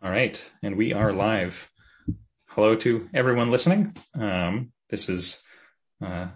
[0.00, 1.68] All right, and we are live.
[2.50, 3.96] Hello to everyone listening.
[4.14, 5.42] Um, this is
[6.00, 6.28] uh,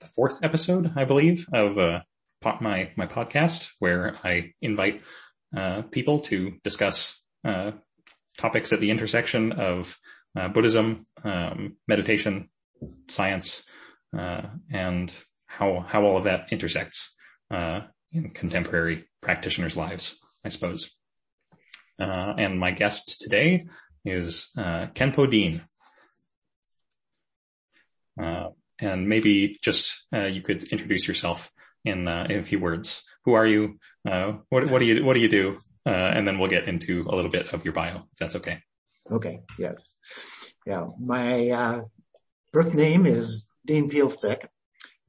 [0.00, 2.00] the fourth episode, I believe, of uh,
[2.62, 5.02] my my podcast, where I invite
[5.54, 7.72] uh, people to discuss uh,
[8.38, 9.98] topics at the intersection of
[10.34, 12.48] uh, Buddhism, um, meditation,
[13.08, 13.64] science,
[14.16, 14.40] uh,
[14.72, 15.12] and
[15.44, 17.14] how how all of that intersects
[17.50, 20.90] in contemporary practitioners' lives, I suppose.
[22.00, 23.66] Uh, and my guest today
[24.04, 25.62] is uh, Khenpo Dean.
[28.20, 31.50] Uh, and maybe just uh, you could introduce yourself
[31.84, 33.04] in uh, in a few words.
[33.24, 33.78] Who are you?
[34.08, 35.58] Uh, what, what do you what do you do?
[35.86, 38.58] and then we'll get into a little bit of your bio, if that's okay.
[39.10, 39.40] Okay.
[39.58, 39.98] Yes.
[40.64, 40.86] Yeah.
[40.98, 41.82] My
[42.54, 44.46] birth name is Dean Pielstick,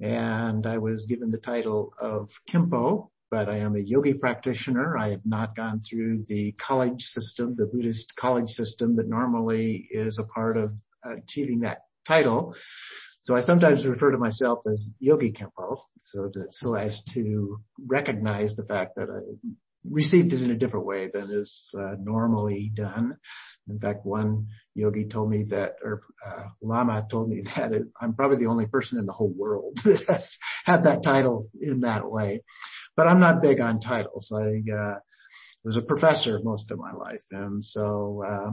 [0.01, 4.97] and I was given the title of Khenpo but I am a yogi practitioner.
[4.97, 10.19] I have not gone through the college system, the Buddhist college system that normally is
[10.19, 10.73] a part of
[11.03, 12.55] achieving that title.
[13.19, 18.65] So I sometimes refer to myself as Yogi Khenpo, so, so as to recognize the
[18.65, 19.49] fact that I
[19.89, 23.17] received it in a different way than is uh, normally done.
[23.67, 28.13] In fact, one yogi told me that, or uh, Lama told me that it, I'm
[28.13, 32.09] probably the only person in the whole world that has had that title in that
[32.09, 32.43] way.
[32.95, 34.31] But I'm not big on titles.
[34.31, 34.99] I uh,
[35.63, 38.51] was a professor most of my life, and so uh,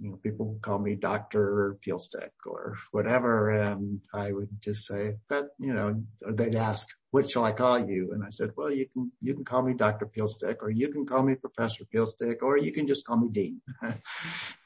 [0.00, 5.50] you know, people call me Doctor Pielstick or whatever, and I would just say that,
[5.58, 5.94] you know,
[6.26, 9.44] they'd ask, "What shall I call you?" And I said, "Well, you can you can
[9.44, 13.06] call me Doctor Pielstick, or you can call me Professor Pielstick, or you can just
[13.06, 14.00] call me Dean." and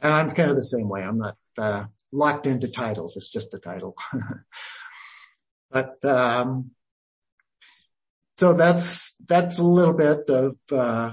[0.00, 1.02] I'm kind of the same way.
[1.02, 3.17] I'm not uh, locked into titles.
[3.17, 3.97] It's just a title.
[5.70, 6.70] but um,
[8.36, 11.12] so that's that's a little bit of uh,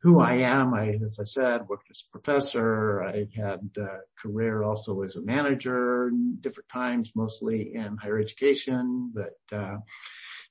[0.00, 0.74] who I am.
[0.74, 3.02] I, as I said, worked as a professor.
[3.02, 6.10] I had a career also as a manager
[6.40, 9.78] different times, mostly in higher education, but, uh,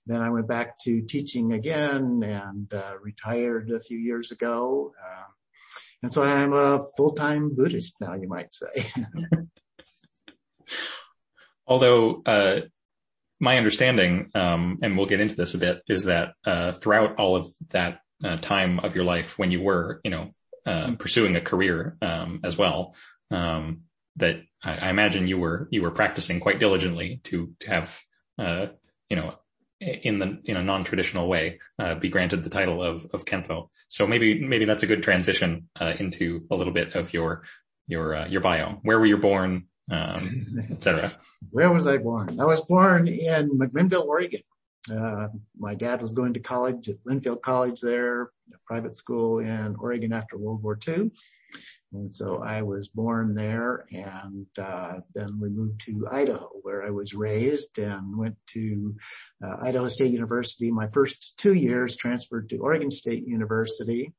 [0.06, 4.94] then I went back to teaching again and, uh, retired a few years ago.
[5.02, 5.24] Uh,
[6.03, 8.91] and so I'm a full-time Buddhist now, you might say.
[11.68, 12.62] Although, uh,
[13.40, 17.36] my understanding, um, and we'll get into this a bit, is that uh, throughout all
[17.36, 20.34] of that uh, time of your life when you were, you know,
[20.66, 20.94] uh, mm-hmm.
[20.96, 22.96] pursuing a career um, as well.
[23.31, 23.84] Um,
[24.18, 28.00] that I, I, imagine you were you were practicing quite diligently to to have,
[28.40, 28.68] uh,
[29.09, 29.36] you know,
[29.80, 33.70] in the in a non traditional way, uh, be granted the title of of Khenpo.
[33.90, 37.44] So maybe maybe that's a good transition uh, into a little bit of your
[37.88, 38.80] your uh, your bio.
[38.81, 41.14] Where were you born, um, etc.
[41.52, 42.40] Where was I born?
[42.40, 44.42] I was born in McMinnville, Oregon.
[44.92, 45.28] Uh,
[45.58, 50.14] my dad was going to college at Linfield College there, a private school in Oregon
[50.14, 51.12] after World War II.
[51.94, 56.90] And so I was born there and uh, then we moved to Idaho where I
[56.90, 58.96] was raised and went to
[59.42, 60.70] uh, Idaho State University.
[60.70, 64.14] My first two years transferred to Oregon State University.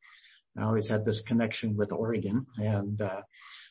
[0.57, 3.21] I always had this connection with Oregon and uh,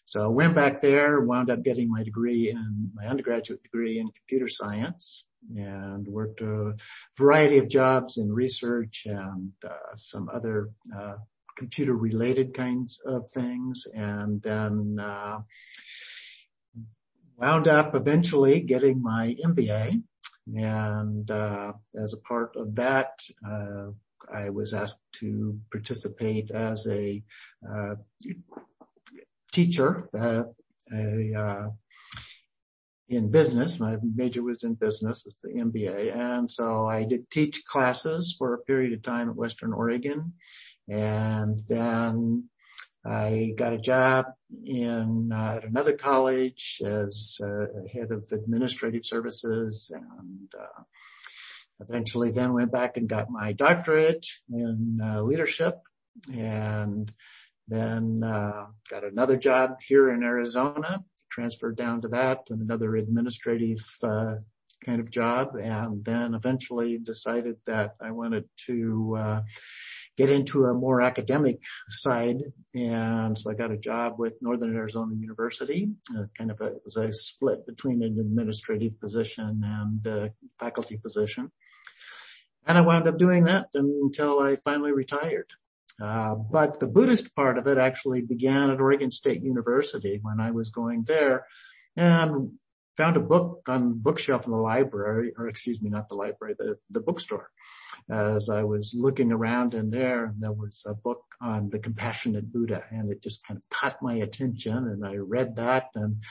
[0.08, 4.10] so I went back there, wound up getting my degree in my undergraduate degree in
[4.10, 6.76] computer science and worked a
[7.18, 11.16] variety of jobs in research and uh, some other uh,
[11.58, 13.86] computer related kinds of things.
[13.94, 15.40] And then uh,
[17.36, 20.02] wound up eventually getting my MBA
[20.56, 23.88] and uh, as a part of that uh,
[24.32, 27.22] I was asked to participate as a
[27.70, 27.96] uh,
[29.52, 30.46] teacher a
[33.10, 33.80] in business.
[33.80, 35.26] My major was in business.
[35.26, 36.16] It's the MBA.
[36.16, 40.34] And so I did teach classes for a period of time at Western Oregon.
[40.90, 42.50] And then
[43.06, 44.26] I got a job
[44.66, 50.82] in uh, at another college as uh, head of administrative services and uh,
[51.80, 55.80] eventually then went back and got my doctorate in uh, leadership
[56.34, 57.14] and
[57.68, 63.80] then uh, got another job here in Arizona transferred down to that and another administrative
[64.04, 64.36] uh,
[64.86, 69.42] kind of job, and then eventually decided that I wanted to uh,
[70.18, 71.60] get into a more academic
[71.90, 72.42] side,
[72.74, 75.90] and so I got a job with Northern Arizona University.
[76.18, 81.52] Uh, kind of it was a split between an administrative position and a faculty position,
[82.66, 85.52] and I wound up doing that until I finally retired.
[86.02, 90.52] Uh, but the Buddhist part of it actually began at Oregon State University when I
[90.52, 91.48] was going there
[91.96, 92.52] and
[92.98, 96.78] found a book on bookshelf in the library, or excuse me, not the library, the,
[96.90, 97.50] the bookstore.
[98.10, 102.84] As I was looking around in there, there was a book on the compassionate Buddha
[102.92, 106.24] and it just kind of caught my attention and I read that and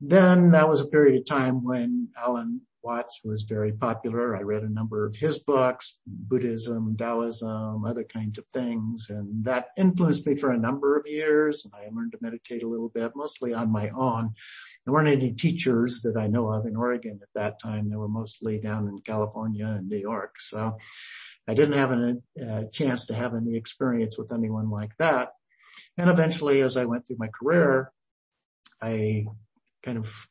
[0.00, 4.36] then that was a period of time when Alan Watts was very popular.
[4.36, 9.70] I read a number of his books, Buddhism, Taoism, other kinds of things, and that
[9.76, 11.64] influenced me for a number of years.
[11.64, 14.34] And I learned to meditate a little bit, mostly on my own.
[14.84, 17.90] There weren't any teachers that I know of in Oregon at that time.
[17.90, 20.36] They were mostly down in California and New York.
[20.38, 20.78] So
[21.48, 25.30] I didn't have a, a chance to have any experience with anyone like that.
[25.98, 27.90] And eventually, as I went through my career,
[28.80, 29.26] I
[29.82, 30.26] kind of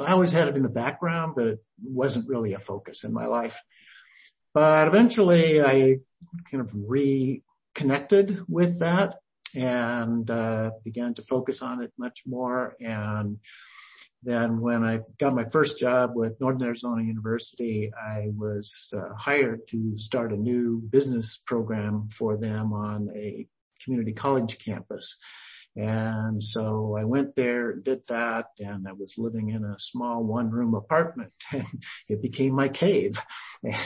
[0.00, 3.26] I always had it in the background, but it wasn't really a focus in my
[3.26, 3.60] life.
[4.52, 5.98] But eventually I
[6.50, 9.16] kind of reconnected with that
[9.54, 12.76] and uh, began to focus on it much more.
[12.80, 13.38] And
[14.24, 19.68] then when I got my first job with Northern Arizona University, I was uh, hired
[19.68, 23.46] to start a new business program for them on a
[23.82, 25.18] community college campus.
[25.76, 30.50] And so I went there, did that, and I was living in a small one
[30.50, 31.66] room apartment and
[32.08, 33.18] it became my cave.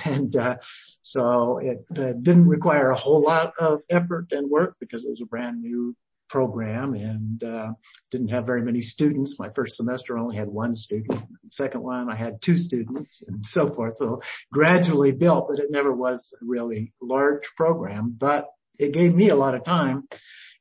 [0.04, 0.56] And, uh,
[1.02, 5.22] so it uh, didn't require a whole lot of effort and work because it was
[5.22, 5.96] a brand new
[6.28, 7.72] program and, uh,
[8.10, 9.38] didn't have very many students.
[9.38, 11.22] My first semester only had one student.
[11.48, 13.96] Second one I had two students and so forth.
[13.96, 14.20] So
[14.52, 18.48] gradually built, but it never was a really large program, but
[18.78, 20.06] it gave me a lot of time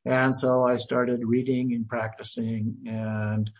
[0.08, 3.50] and so I started reading and practicing and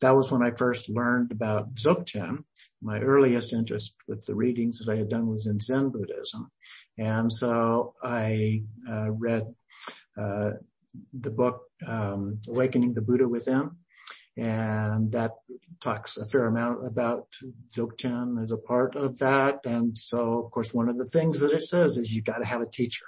[0.00, 2.44] that was when I first learned about Dzogchen.
[2.82, 6.50] My earliest interest with the readings that I had done was in Zen Buddhism.
[6.98, 9.44] And so I uh, read
[10.20, 10.50] uh,
[11.18, 13.70] the book um, Awakening the Buddha Within.
[14.36, 15.32] And that
[15.80, 17.28] talks a fair amount about
[17.70, 19.60] Dzogchen as a part of that.
[19.64, 22.44] And so, of course, one of the things that it says is you got to
[22.44, 23.06] have a teacher.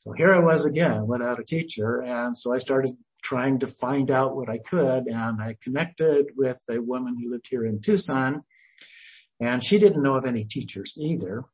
[0.00, 2.00] So here I was again without a teacher.
[2.00, 6.58] And so I started trying to find out what I could and I connected with
[6.70, 8.42] a woman who lived here in Tucson
[9.40, 11.44] and she didn't know of any teachers either.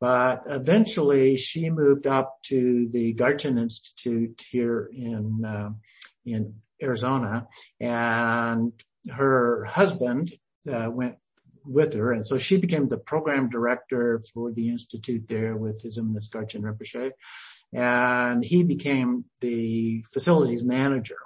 [0.00, 5.70] But eventually she moved up to the Garchen Institute here in, uh,
[6.24, 7.46] in Arizona
[7.78, 8.72] and
[9.10, 10.32] her husband
[10.66, 11.16] uh, went
[11.66, 12.12] with her.
[12.12, 16.62] And so she became the program director for the institute there with His Eminence Garchen
[16.62, 17.12] Rinpoche
[17.72, 21.18] and he became the facilities manager.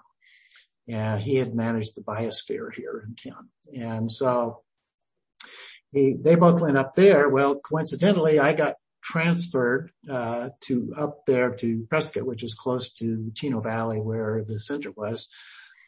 [0.88, 3.48] And he had managed the biosphere here in town.
[3.75, 4.62] And so
[5.92, 7.28] he, they both went up there.
[7.28, 13.31] Well, coincidentally, I got transferred uh, to up there to Prescott, which is close to
[13.34, 15.28] Chino Valley where the center was.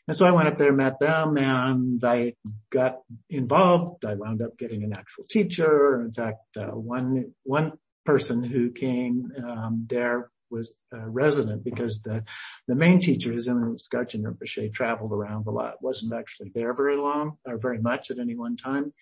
[0.08, 2.34] And so I went up there, met them, and I
[2.70, 2.98] got
[3.30, 4.04] involved.
[4.04, 6.00] I wound up getting an actual teacher.
[6.00, 7.72] In fact, uh, one one
[8.04, 12.22] person who came um, there was a resident because the,
[12.68, 16.96] the main teacher, His Eminence Garchen Rinpoche, traveled around a lot, wasn't actually there very
[16.96, 18.92] long or very much at any one time.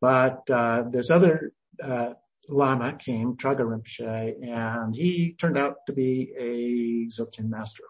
[0.00, 1.52] But, uh, this other,
[1.82, 2.14] uh,
[2.48, 7.84] Lama came, Traga Rinpoche, and he turned out to be a Dzogchen master.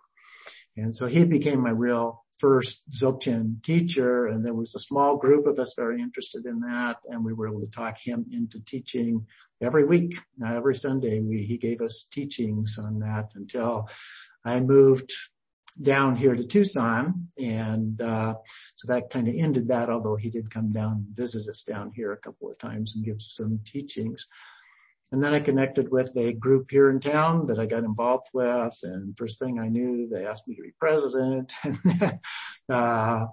[0.76, 5.46] And so he became my real first Dzogchen teacher and there was a small group
[5.46, 9.26] of us very interested in that and we were able to talk him into teaching
[9.60, 13.88] every week, every Sunday we, he gave us teachings on that until
[14.44, 15.12] I moved
[15.80, 18.34] down here to Tucson and uh,
[18.74, 21.92] so that kind of ended that although he did come down and visit us down
[21.94, 24.26] here a couple of times and give some teachings.
[25.12, 28.78] And then I connected with a group here in town that I got involved with.
[28.84, 31.52] And first thing I knew, they asked me to be president.
[32.68, 33.26] uh,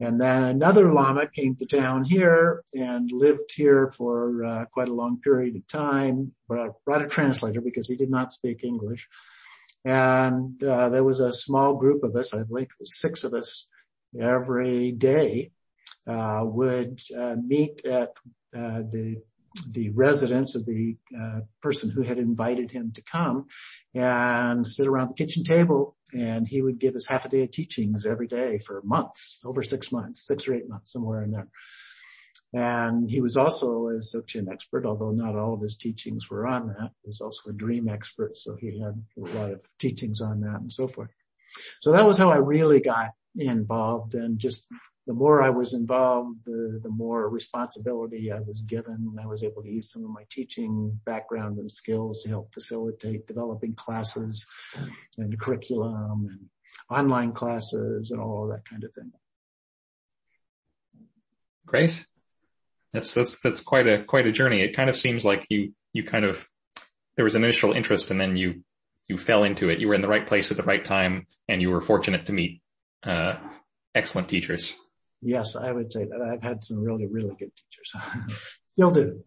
[0.00, 4.94] and then another Lama came to town here and lived here for uh, quite a
[4.94, 6.32] long period of time.
[6.48, 9.08] Brought, brought a translator because he did not speak English.
[9.84, 13.32] And uh, there was a small group of us, I think it was six of
[13.32, 13.68] us,
[14.18, 15.52] every day
[16.06, 18.10] uh, would uh, meet at
[18.54, 19.22] uh, the
[19.70, 23.46] the residence of the uh, person who had invited him to come
[23.94, 27.50] and sit around the kitchen table and he would give us half a day of
[27.50, 31.48] teachings every day for months, over six months, six or eight months, somewhere in there.
[32.54, 36.68] And he was also a Dzogchen expert, although not all of his teachings were on
[36.68, 36.90] that.
[37.02, 40.60] He was also a dream expert, so he had a lot of teachings on that
[40.60, 41.10] and so forth.
[41.80, 44.66] So that was how I really got involved and just
[45.06, 49.16] the more I was involved, the, the more responsibility I was given.
[49.20, 53.26] I was able to use some of my teaching background and skills to help facilitate
[53.26, 54.46] developing classes
[55.18, 56.40] and curriculum and
[56.88, 59.12] online classes and all that kind of thing.
[61.66, 62.04] Great.
[62.92, 64.60] That's, that's, that's quite a, quite a journey.
[64.60, 66.48] It kind of seems like you, you kind of,
[67.16, 68.62] there was an initial interest and then you,
[69.08, 69.80] you fell into it.
[69.80, 72.32] You were in the right place at the right time, and you were fortunate to
[72.32, 72.62] meet
[73.02, 73.34] uh,
[73.94, 74.74] excellent teachers.
[75.22, 76.20] Yes, I would say that.
[76.20, 77.94] I've had some really, really good teachers.
[78.66, 79.22] Still do.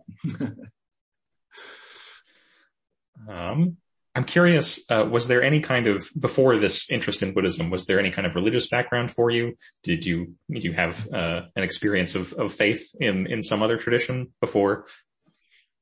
[3.30, 3.78] um,
[4.14, 8.00] I'm curious, uh, was there any kind of, before this interest in Buddhism, was there
[8.00, 9.56] any kind of religious background for you?
[9.84, 13.78] Did you, did you have, uh, an experience of, of faith in, in some other
[13.78, 14.86] tradition before?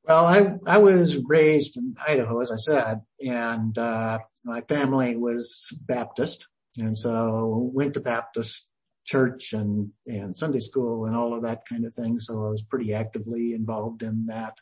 [0.04, 5.70] Well, I, I was raised in Idaho, as I said, and, uh, my family was
[5.88, 6.48] Baptist.
[6.78, 8.70] And so went to Baptist
[9.06, 12.20] church and, and Sunday school and all of that kind of thing.
[12.20, 14.58] So I was pretty actively involved in that,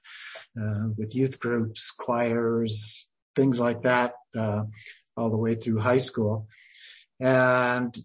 [0.59, 4.63] uh, with youth groups, choirs, things like that, uh,
[5.15, 6.47] all the way through high school.
[7.19, 7.95] And,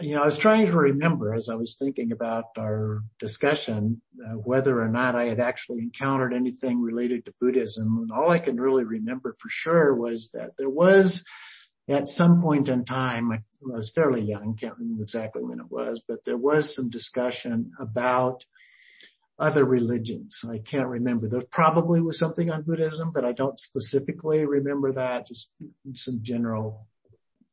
[0.00, 4.34] you know, I was trying to remember as I was thinking about our discussion, uh,
[4.34, 7.98] whether or not I had actually encountered anything related to Buddhism.
[8.02, 11.24] And all I can really remember for sure was that there was
[11.88, 16.02] at some point in time, I was fairly young, can't remember exactly when it was,
[16.06, 18.44] but there was some discussion about
[19.38, 20.44] other religions.
[20.50, 21.28] I can't remember.
[21.28, 25.28] There probably was something on Buddhism, but I don't specifically remember that.
[25.28, 25.50] Just
[25.94, 26.86] some general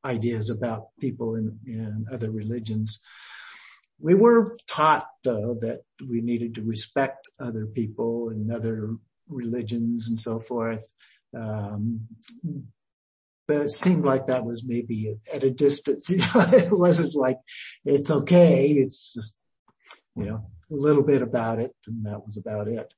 [0.04, 3.02] ideas about people in, in other religions.
[4.00, 8.96] We were taught though that we needed to respect other people and other
[9.30, 10.92] religions and so forth.
[11.38, 12.08] Um,
[13.48, 16.10] but it seemed like that was maybe at a distance.
[16.16, 17.38] You know, it wasn't like
[17.84, 18.72] it's okay.
[18.72, 19.40] It's just,
[20.16, 22.94] you know, a little bit about it and that was about it.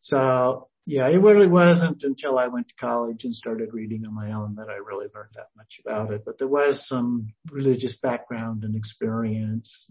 [0.00, 4.32] So yeah, it really wasn't until I went to college and started reading on my
[4.32, 6.24] own that I really learned that much about it.
[6.24, 9.90] But there was some religious background and experience,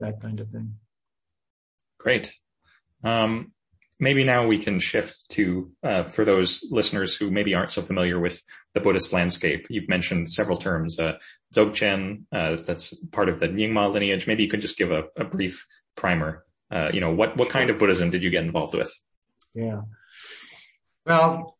[0.00, 0.74] that kind of thing.
[1.98, 2.30] Great.
[3.02, 3.52] Um,
[4.02, 8.18] maybe now we can shift to, uh, for those listeners who maybe aren't so familiar
[8.18, 8.42] with
[8.74, 9.68] the Buddhist landscape.
[9.70, 11.18] You've mentioned several terms, uh,
[11.54, 14.26] Dzogchen, uh, that's part of the Nyingma lineage.
[14.26, 16.44] Maybe you could just give a, a brief primer.
[16.68, 18.92] Uh, you know, what, what kind of Buddhism did you get involved with?
[19.54, 19.82] Yeah.
[21.06, 21.56] Well,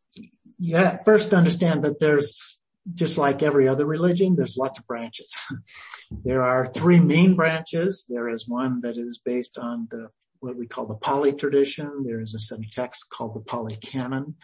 [0.59, 2.61] yeah, first understand that there's
[2.93, 5.33] just like every other religion, there's lots of branches.
[6.25, 8.05] there are three main branches.
[8.09, 10.09] There is one that is based on the
[10.43, 12.03] what we call the Pali tradition.
[12.05, 14.35] There is a set of texts called the Pali Canon.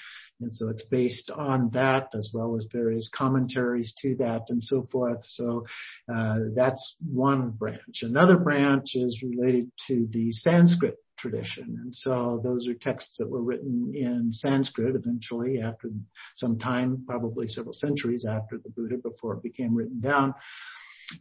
[0.41, 4.83] And so it's based on that as well as various commentaries to that and so
[4.83, 5.25] forth.
[5.25, 5.67] So
[6.09, 8.03] uh, that's one branch.
[8.03, 11.77] Another branch is related to the Sanskrit tradition.
[11.83, 15.91] And so those are texts that were written in Sanskrit eventually after
[16.37, 20.33] some time, probably several centuries after the Buddha before it became written down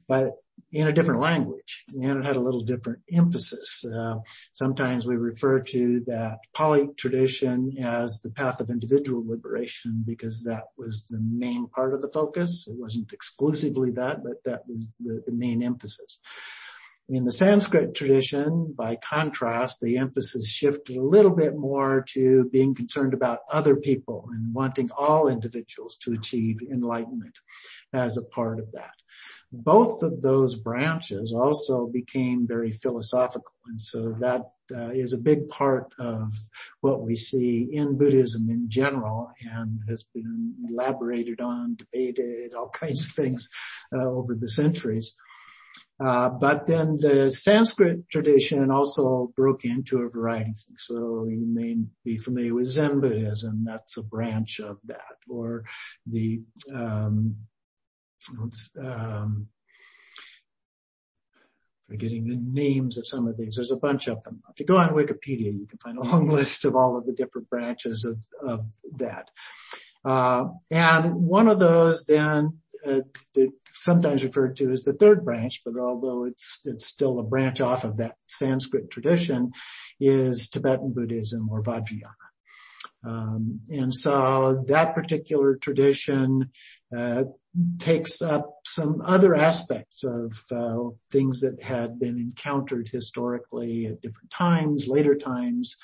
[0.07, 0.33] but
[0.71, 3.85] in a different language and it had a little different emphasis.
[3.85, 4.15] Uh,
[4.51, 10.63] sometimes we refer to that Pali tradition as the path of individual liberation because that
[10.77, 12.67] was the main part of the focus.
[12.67, 16.19] It wasn't exclusively that, but that was the, the main emphasis.
[17.09, 22.75] In the Sanskrit tradition, by contrast, the emphasis shifted a little bit more to being
[22.75, 27.39] concerned about other people and wanting all individuals to achieve enlightenment
[27.93, 28.91] as a part of that
[29.51, 33.53] both of those branches also became very philosophical.
[33.67, 36.31] And so that uh, is a big part of
[36.81, 43.07] what we see in Buddhism in general and has been elaborated on, debated, all kinds
[43.07, 43.49] of things
[43.95, 45.15] uh, over the centuries.
[45.99, 50.85] Uh, but then the Sanskrit tradition also broke into a variety of things.
[50.85, 53.63] So you may be familiar with Zen Buddhism.
[53.65, 55.17] That's a branch of that.
[55.27, 55.63] Or
[56.05, 57.37] the um,
[58.79, 59.47] um,
[61.87, 63.55] forgetting the names of some of these.
[63.55, 64.41] There's a bunch of them.
[64.49, 67.13] If you go on Wikipedia, you can find a long list of all of the
[67.13, 68.65] different branches of, of
[68.97, 69.29] that.
[70.03, 73.01] Uh, and one of those then, uh,
[73.73, 77.83] sometimes referred to as the third branch, but although it's, it's still a branch off
[77.83, 79.51] of that Sanskrit tradition
[79.99, 82.13] is Tibetan Buddhism or Vajrayana.
[83.05, 86.51] Um, and so that particular tradition
[86.95, 87.25] uh,
[87.79, 94.29] takes up some other aspects of uh, things that had been encountered historically at different
[94.31, 95.77] times, later times.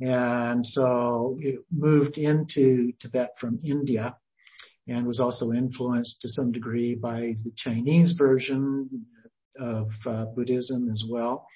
[0.00, 4.16] And so it moved into Tibet from India
[4.86, 9.06] and was also influenced to some degree by the Chinese version
[9.58, 11.46] of uh, Buddhism as well.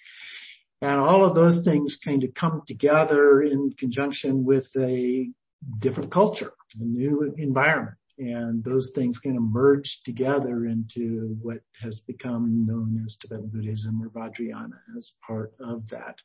[0.80, 5.30] And all of those things kind of come together in conjunction with a
[5.78, 7.96] different culture, a new environment.
[8.18, 14.02] And those things kind of merge together into what has become known as Tibetan Buddhism
[14.02, 16.18] or Vajrayana as part of that.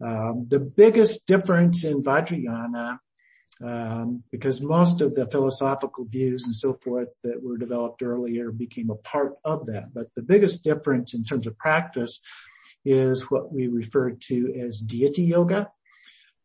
[0.00, 2.98] Um, the biggest difference in Vajrayana
[3.62, 8.90] um, because most of the philosophical views and so forth that were developed earlier became
[8.90, 9.94] a part of that.
[9.94, 12.20] But the biggest difference in terms of practice
[12.84, 15.70] is what we refer to as deity yoga.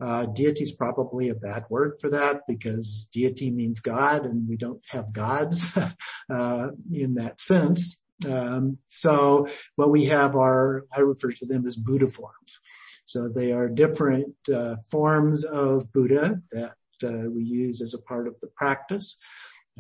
[0.02, 4.58] Uh, deity is probably a bad word for that because deity means God and we
[4.58, 5.78] don't have gods
[6.30, 8.04] uh, in that sense.
[8.28, 12.60] Um, so what we have are, I refer to them as Buddha forms.
[13.06, 18.28] So they are different uh, forms of Buddha that uh, we use as a part
[18.28, 19.20] of the practice.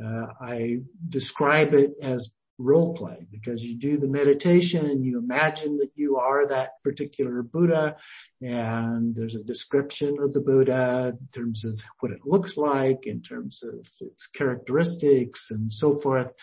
[0.03, 5.91] Uh, I describe it as role play because you do the meditation you imagine that
[5.95, 7.95] you are that particular Buddha
[8.41, 13.21] and there's a description of the Buddha in terms of what it looks like, in
[13.21, 16.33] terms of its characteristics and so forth.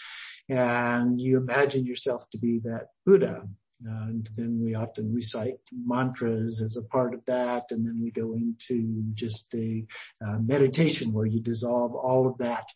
[0.48, 3.48] And you imagine yourself to be that Buddha.
[3.84, 7.66] And then we often recite mantras as a part of that.
[7.70, 9.84] And then we go into just a
[10.24, 12.68] uh, meditation where you dissolve all of that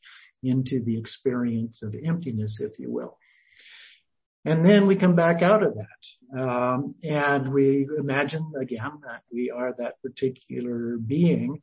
[0.43, 3.19] into the experience of emptiness, if you will.
[4.45, 6.41] And then we come back out of that.
[6.41, 11.61] Um, and we imagine again that we are that particular being.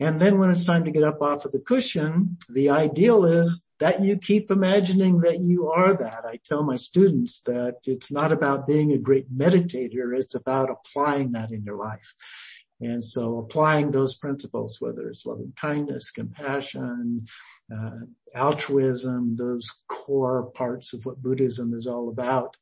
[0.00, 3.64] And then when it's time to get up off of the cushion, the ideal is
[3.78, 6.24] that you keep imagining that you are that.
[6.26, 10.16] I tell my students that it's not about being a great meditator.
[10.16, 12.14] It's about applying that in your life.
[12.82, 17.26] And so applying those principles, whether it's loving kindness, compassion,
[17.72, 18.00] uh,
[18.34, 22.56] altruism, those core parts of what Buddhism is all about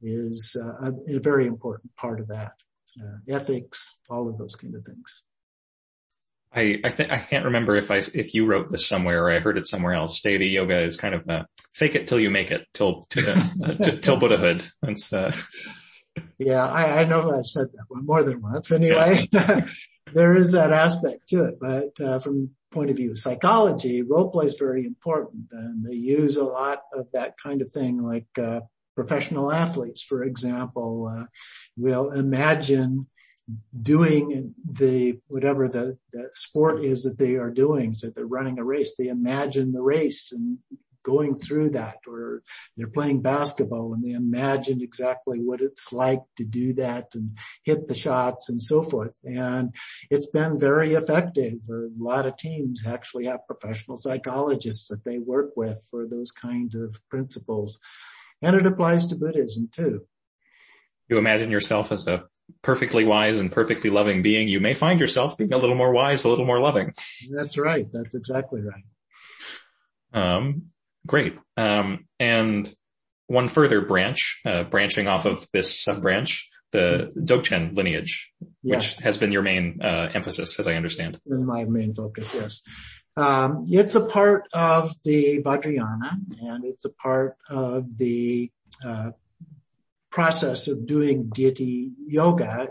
[0.00, 2.52] is uh, a, a, very important part of that.
[2.98, 5.22] Uh, ethics, all of those kind of things.
[6.52, 9.40] I I, th- I can't remember if I if you wrote this somewhere or I
[9.40, 10.20] heard it somewhere else.
[10.20, 14.16] Deity yoga is kind of a fake it till you make it till uh, till
[14.16, 14.64] Buddhahood.
[14.80, 15.36] That's uh...
[16.38, 18.70] yeah, I, I know I've said that one more than once.
[18.72, 19.66] Anyway, yeah.
[20.12, 24.30] there is that aspect to it, but uh, from point of view of psychology, role
[24.30, 28.26] play is very important, and they use a lot of that kind of thing, like
[28.38, 28.60] uh,
[28.94, 31.24] professional athletes, for example, uh,
[31.76, 33.06] will imagine
[33.80, 37.94] doing the whatever the, the sport is that they are doing.
[37.94, 38.94] So they're running a race.
[38.98, 40.58] They imagine the race and
[41.04, 42.42] going through that or
[42.76, 47.88] they're playing basketball and they imagine exactly what it's like to do that and hit
[47.88, 49.18] the shots and so forth.
[49.24, 49.74] And
[50.10, 51.54] it's been very effective.
[51.70, 56.74] A lot of teams actually have professional psychologists that they work with for those kind
[56.74, 57.78] of principles.
[58.42, 60.06] And it applies to Buddhism too.
[61.08, 62.24] You imagine yourself as a
[62.62, 66.24] perfectly wise and perfectly loving being, you may find yourself being a little more wise,
[66.24, 66.92] a little more loving.
[67.30, 67.86] That's right.
[67.92, 68.84] That's exactly right.
[70.12, 70.70] Um,
[71.08, 71.34] great.
[71.56, 72.72] Um, and
[73.26, 78.30] one further branch, uh, branching off of this sub branch, the Dzogchen lineage,
[78.62, 78.78] yes.
[78.78, 81.18] which has been your main uh, emphasis, as I understand.
[81.26, 82.62] My main focus, yes.
[83.16, 88.52] Um, it's a part of the Vajrayana, and it's a part of the
[88.84, 89.10] uh,
[90.10, 92.68] process of doing deity yoga.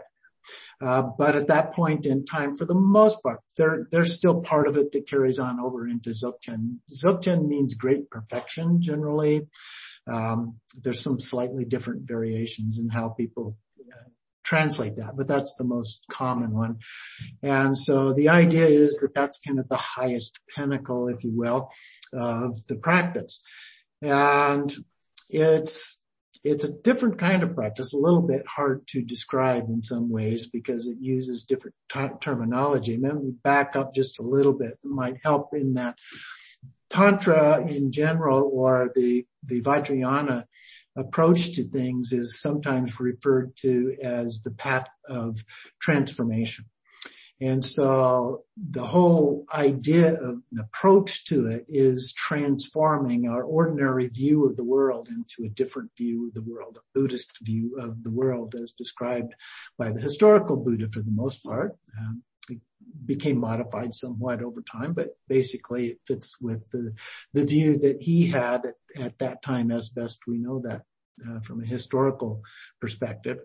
[0.79, 4.77] Uh, but at that point in time, for the most part, there's still part of
[4.77, 6.77] it that carries on over into Dzogchen.
[6.91, 9.47] Dzogchen means great perfection generally.
[10.05, 13.57] Um, there's some slightly different variations in how people
[13.91, 14.09] uh,
[14.43, 16.77] translate that, but that's the most common one.
[17.41, 21.71] And so the idea is that that's kind of the highest pinnacle, if you will,
[22.13, 23.43] of the practice.
[24.01, 24.71] And
[25.29, 26.03] it's
[26.47, 30.49] it's a different kind of practice, a little bit hard to describe in some ways
[30.49, 31.75] because it uses different
[32.21, 32.97] terminology.
[32.97, 34.77] Then we back up just a little bit.
[34.83, 35.97] It might help in that
[36.89, 40.45] Tantra in general or the, the Vajrayana
[40.95, 45.43] approach to things is sometimes referred to as the path of
[45.81, 46.65] transformation.
[47.39, 54.47] And so the whole idea of an approach to it is transforming our ordinary view
[54.47, 58.12] of the world into a different view of the world, a Buddhist view of the
[58.12, 59.36] world as described
[59.78, 61.78] by the historical Buddha for the most part.
[62.00, 62.60] Um, it
[63.06, 66.93] became modified somewhat over time, but basically it fits with the,
[67.34, 70.82] the view that he had at, at that time as best we know that
[71.28, 72.41] uh, from a historical
[72.80, 73.39] perspective.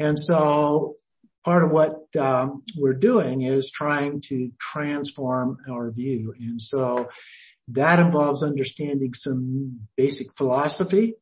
[0.00, 0.96] And so
[1.44, 6.34] part of what um, we're doing is trying to transform our view.
[6.38, 7.08] And so
[7.68, 11.14] that involves understanding some basic philosophy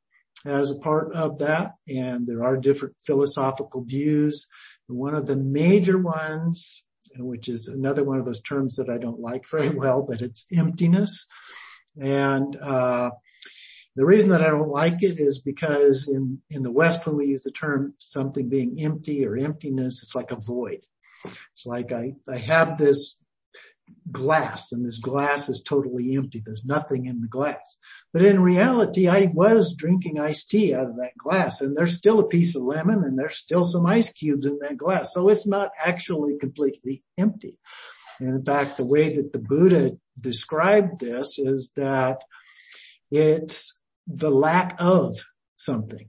[0.46, 1.74] as a part of that.
[1.88, 4.48] And there are different philosophical views.
[4.86, 6.84] One of the major ones,
[7.16, 10.46] which is another one of those terms that I don't like very well, but it's
[10.56, 11.26] emptiness.
[12.00, 13.10] And, uh,
[13.94, 17.26] the reason that I don't like it is because in, in the West, when we
[17.26, 20.80] use the term something being empty or emptiness, it's like a void.
[21.24, 23.18] It's like I, I have this
[24.10, 26.42] glass and this glass is totally empty.
[26.44, 27.76] There's nothing in the glass.
[28.12, 32.20] But in reality, I was drinking iced tea out of that glass and there's still
[32.20, 35.12] a piece of lemon and there's still some ice cubes in that glass.
[35.12, 37.58] So it's not actually completely empty.
[38.20, 42.22] And in fact, the way that the Buddha described this is that
[43.10, 45.14] it's the lack of
[45.56, 46.08] something.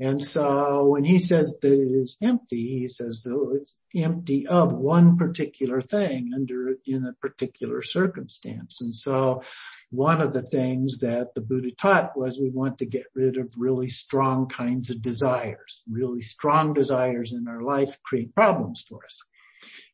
[0.00, 4.72] And so when he says that it is empty, he says oh, it's empty of
[4.72, 8.80] one particular thing under in a particular circumstance.
[8.80, 9.42] And so
[9.90, 13.54] one of the things that the Buddha taught was we want to get rid of
[13.56, 15.82] really strong kinds of desires.
[15.88, 19.22] Really strong desires in our life create problems for us.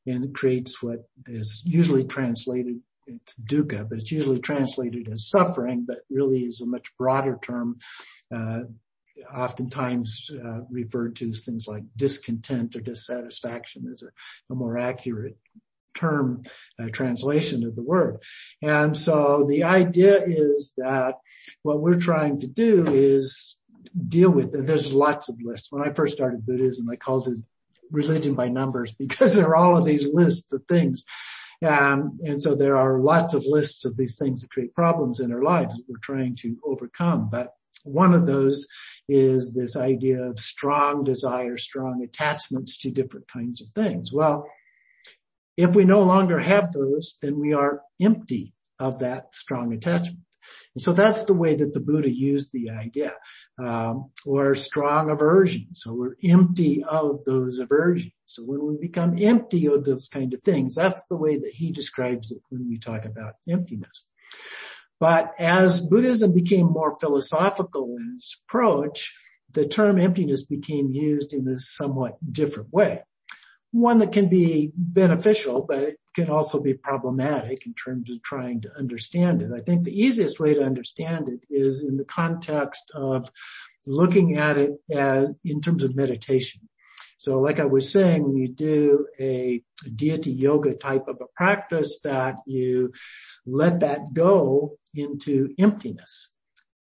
[0.07, 5.85] And it creates what is usually translated it's dukkha, but it's usually translated as suffering,
[5.87, 7.79] but really is a much broader term.
[8.35, 8.61] Uh,
[9.35, 14.07] oftentimes uh, referred to as things like discontent or dissatisfaction is a,
[14.53, 15.37] a more accurate
[15.95, 16.41] term
[16.79, 18.23] uh, translation of the word.
[18.63, 21.15] And so the idea is that
[21.63, 23.57] what we're trying to do is
[24.09, 25.71] deal with, and there's lots of lists.
[25.71, 27.39] When I first started Buddhism, I called it
[27.91, 31.05] religion by numbers because there are all of these lists of things.
[31.67, 35.33] Um, and so there are lots of lists of these things that create problems in
[35.33, 37.29] our lives that we're trying to overcome.
[37.31, 37.53] But
[37.85, 38.67] one of those
[39.09, 44.13] is this idea of strong desire, strong attachments to different kinds of things.
[44.13, 44.47] Well,
[45.57, 50.21] if we no longer have those, then we are empty of that strong attachment.
[50.75, 53.13] And so that's the way that the Buddha used the idea,
[53.59, 55.69] um, or strong aversion.
[55.75, 58.13] So we're empty of those aversions.
[58.25, 61.73] So when we become empty of those kind of things, that's the way that he
[61.73, 64.07] describes it when we talk about emptiness.
[65.01, 69.15] But as Buddhism became more philosophical in its approach,
[69.51, 73.03] the term emptiness became used in a somewhat different way.
[73.73, 78.77] One that can be beneficial, but can also be problematic in terms of trying to
[78.77, 79.51] understand it.
[79.55, 83.31] I think the easiest way to understand it is in the context of
[83.87, 86.69] looking at it as in terms of meditation.
[87.19, 89.63] So like I was saying, when you do a
[89.95, 92.93] deity yoga type of a practice that you
[93.47, 96.33] let that go into emptiness.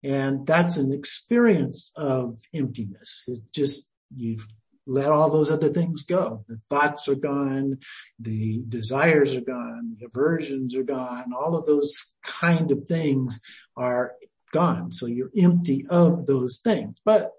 [0.01, 3.25] And that's an experience of emptiness.
[3.27, 4.41] It just, you
[4.89, 6.43] let all those other things go.
[6.47, 7.78] The thoughts are gone,
[8.19, 13.39] the desires are gone, the aversions are gone, all of those kind of things
[13.78, 14.13] are
[14.52, 14.91] gone.
[14.91, 16.97] So you're empty of those things.
[17.06, 17.32] But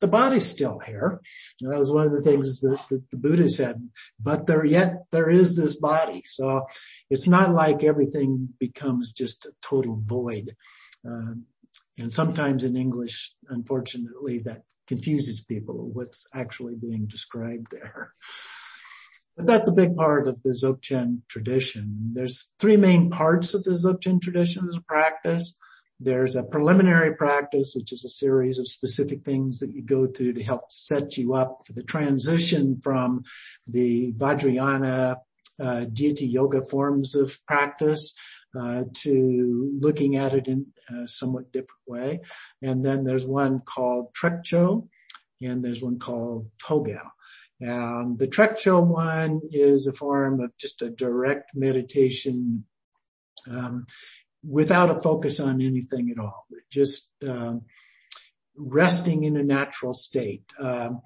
[0.00, 1.20] the body's still here.
[1.60, 3.86] And that was one of the things that, the Buddha said,
[4.18, 6.22] but there yet there is this body.
[6.24, 6.66] So
[7.10, 10.56] it's not like everything becomes just a total void.
[11.06, 11.34] Uh,
[11.98, 18.12] and sometimes in English, unfortunately, that confuses people what's actually being described there.
[19.36, 22.10] But that's a big part of the Dzogchen tradition.
[22.12, 25.56] There's three main parts of the Dzogchen tradition as a practice.
[26.00, 30.32] There's a preliminary practice, which is a series of specific things that you go through
[30.32, 33.22] to help set you up for the transition from
[33.68, 35.18] the Vajrayana
[35.60, 38.14] uh, deity yoga forms of practice
[38.54, 42.20] to looking at it in a somewhat different way.
[42.62, 44.88] And then there's one called Trekcho,
[45.40, 46.98] and there's one called Togal.
[47.66, 52.64] Um, the Trekcho one is a form of just a direct meditation
[53.50, 53.86] um,
[54.42, 57.62] without a focus on anything at all, just um,
[58.56, 60.44] resting in a natural state.
[60.58, 61.02] Um,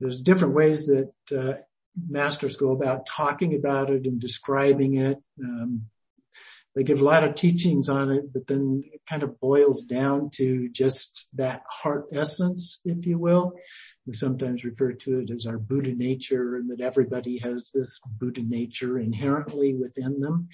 [0.00, 1.54] there's different ways that uh,
[1.96, 5.18] masters go about talking about it and describing it.
[5.42, 5.86] Um,
[6.74, 10.30] they give a lot of teachings on it, but then it kind of boils down
[10.34, 13.52] to just that heart essence, if you will.
[14.06, 18.42] We sometimes refer to it as our Buddha nature and that everybody has this Buddha
[18.42, 20.48] nature inherently within them.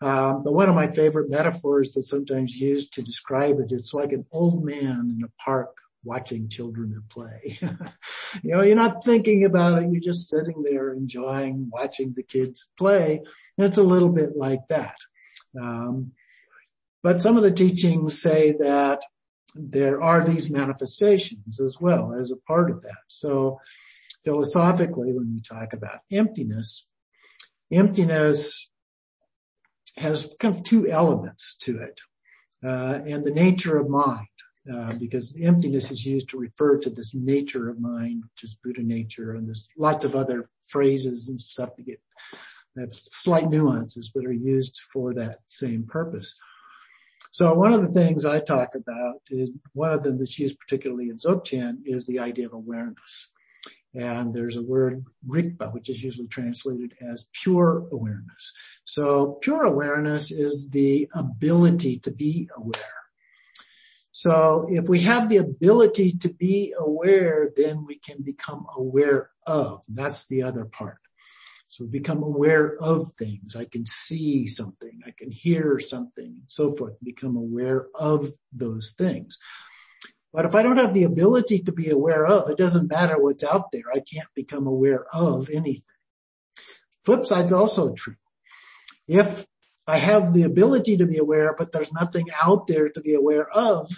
[0.00, 4.12] Um, but one of my favorite metaphors that's sometimes used to describe it, it's like
[4.12, 7.58] an old man in a park watching children at play.
[8.42, 9.90] you know, you're not thinking about it.
[9.90, 13.20] You're just sitting there enjoying watching the kids play.
[13.56, 14.96] And it's a little bit like that.
[15.60, 16.12] Um,
[17.02, 19.02] but some of the teachings say that
[19.54, 23.02] there are these manifestations as well as a part of that.
[23.06, 23.60] So
[24.24, 26.90] philosophically, when we talk about emptiness,
[27.72, 28.70] emptiness
[29.96, 32.00] has kind of two elements to it,
[32.64, 34.26] uh, and the nature of mind.
[34.70, 38.82] Uh, because emptiness is used to refer to this nature of mind, which is Buddha
[38.82, 42.02] nature, and there's lots of other phrases and stuff that get
[42.76, 46.38] have slight nuances but are used for that same purpose.
[47.30, 51.10] So one of the things I talk about, is, one of them that's used particularly
[51.10, 53.32] in Dzogchen, is the idea of awareness.
[53.94, 58.52] And there's a word, rigpa, which is usually translated as pure awareness.
[58.84, 62.94] So pure awareness is the ability to be aware.
[64.12, 69.84] So if we have the ability to be aware, then we can become aware of.
[69.88, 70.98] That's the other part.
[71.68, 73.54] So become aware of things.
[73.54, 75.00] I can see something.
[75.06, 76.94] I can hear something and so forth.
[77.02, 79.38] Become aware of those things.
[80.32, 83.44] But if I don't have the ability to be aware of, it doesn't matter what's
[83.44, 83.84] out there.
[83.92, 85.82] I can't become aware of anything.
[87.04, 88.14] Flip side's also true.
[89.06, 89.46] If
[89.86, 93.48] I have the ability to be aware, but there's nothing out there to be aware
[93.48, 93.90] of,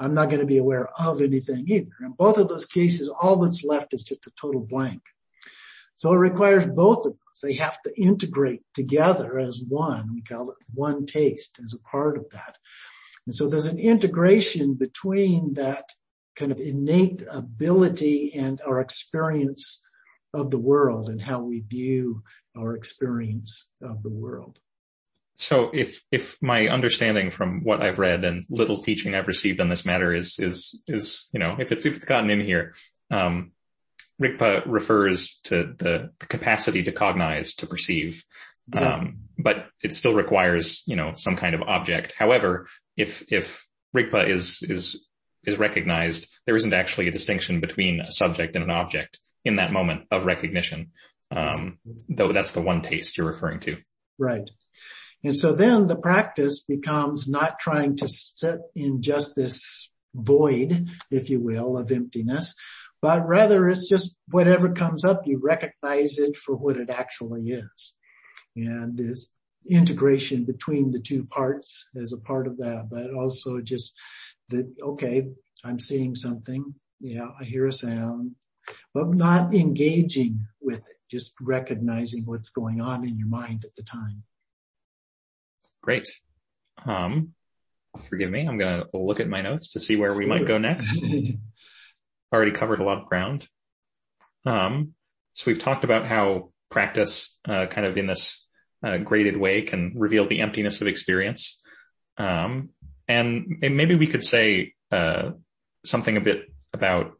[0.00, 1.90] I'm not going to be aware of anything either.
[2.02, 5.02] In both of those cases, all that's left is just a total blank.
[5.98, 7.40] So it requires both of those.
[7.42, 10.14] They have to integrate together as one.
[10.14, 12.56] We call it one taste as a part of that.
[13.26, 15.90] And so there's an integration between that
[16.36, 19.82] kind of innate ability and our experience
[20.32, 22.22] of the world and how we view
[22.56, 24.60] our experience of the world.
[25.34, 29.68] So if, if my understanding from what I've read and little teaching I've received on
[29.68, 32.72] this matter is, is, is, you know, if it's, if it's gotten in here,
[33.10, 33.50] um,
[34.20, 38.24] Rigpa refers to the, the capacity to cognize, to perceive,
[38.72, 39.08] exactly.
[39.08, 42.14] um, but it still requires, you know, some kind of object.
[42.18, 45.06] However, if, if Rigpa is, is,
[45.44, 49.72] is recognized, there isn't actually a distinction between a subject and an object in that
[49.72, 50.90] moment of recognition.
[51.30, 51.78] Um,
[52.08, 53.76] though that's the one taste you're referring to.
[54.18, 54.48] Right.
[55.22, 61.28] And so then the practice becomes not trying to sit in just this void, if
[61.28, 62.54] you will, of emptiness,
[63.00, 67.96] but rather it's just whatever comes up, you recognize it for what it actually is.
[68.56, 69.32] And this
[69.68, 73.94] integration between the two parts as a part of that, but also just
[74.48, 75.28] that, okay,
[75.64, 76.74] I'm seeing something.
[77.00, 78.34] Yeah, I hear a sound,
[78.94, 83.82] but not engaging with it, just recognizing what's going on in your mind at the
[83.82, 84.24] time.
[85.82, 86.08] Great.
[86.84, 87.34] Um,
[88.08, 88.46] forgive me.
[88.46, 90.92] I'm going to look at my notes to see where we might go next.
[92.32, 93.48] Already covered a lot of ground.
[94.44, 94.94] Um,
[95.34, 98.44] so we've talked about how practice, uh, kind of in this
[98.82, 101.60] uh, graded way can reveal the emptiness of experience.
[102.16, 102.70] Um,
[103.06, 105.30] and maybe we could say, uh,
[105.84, 107.12] something a bit about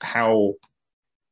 [0.00, 0.54] how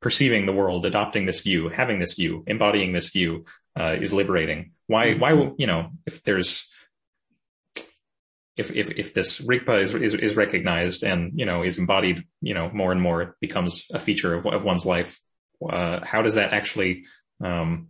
[0.00, 3.44] perceiving the world, adopting this view, having this view, embodying this view,
[3.78, 4.72] uh, is liberating.
[4.86, 6.70] Why, why, you know, if there's,
[8.56, 12.54] if, if, if this Rigpa is, is, is recognized and, you know, is embodied, you
[12.54, 15.20] know, more and more, becomes a feature of, of one's life.
[15.66, 17.04] Uh, how does that actually,
[17.42, 17.88] um,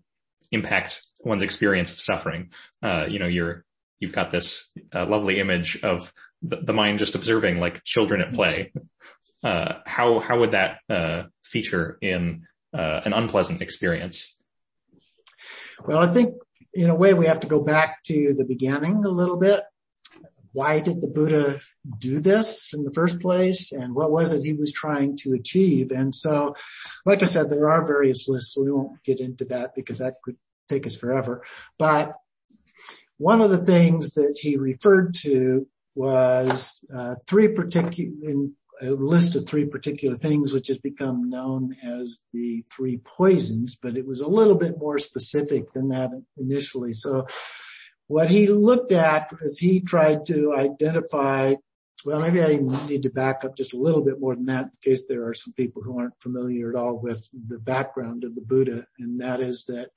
[0.52, 2.52] impact one's experience of suffering?
[2.82, 3.64] Uh, you know, you're,
[3.98, 8.34] you've got this uh, lovely image of the, the, mind just observing like children at
[8.34, 8.72] play.
[9.42, 14.38] Uh, how, how would that, uh, feature in, uh, an unpleasant experience?
[15.84, 16.34] Well, I think
[16.72, 19.60] in a way we have to go back to the beginning a little bit.
[20.52, 21.60] Why did the Buddha
[21.98, 23.72] do this in the first place?
[23.72, 25.90] And what was it he was trying to achieve?
[25.90, 26.54] And so,
[27.06, 30.16] like I said, there are various lists, so we won't get into that because that
[30.22, 30.36] could
[30.68, 31.42] take us forever.
[31.78, 32.14] But
[33.18, 38.46] one of the things that he referred to was uh, three particular,
[38.80, 43.96] a list of three particular things, which has become known as the three poisons, but
[43.96, 46.92] it was a little bit more specific than that initially.
[46.92, 47.26] So
[48.06, 51.54] what he looked at is he tried to identify,
[52.04, 54.70] well, maybe I need to back up just a little bit more than that in
[54.82, 58.42] case there are some people who aren't familiar at all with the background of the
[58.42, 58.86] Buddha.
[58.98, 59.90] And that is that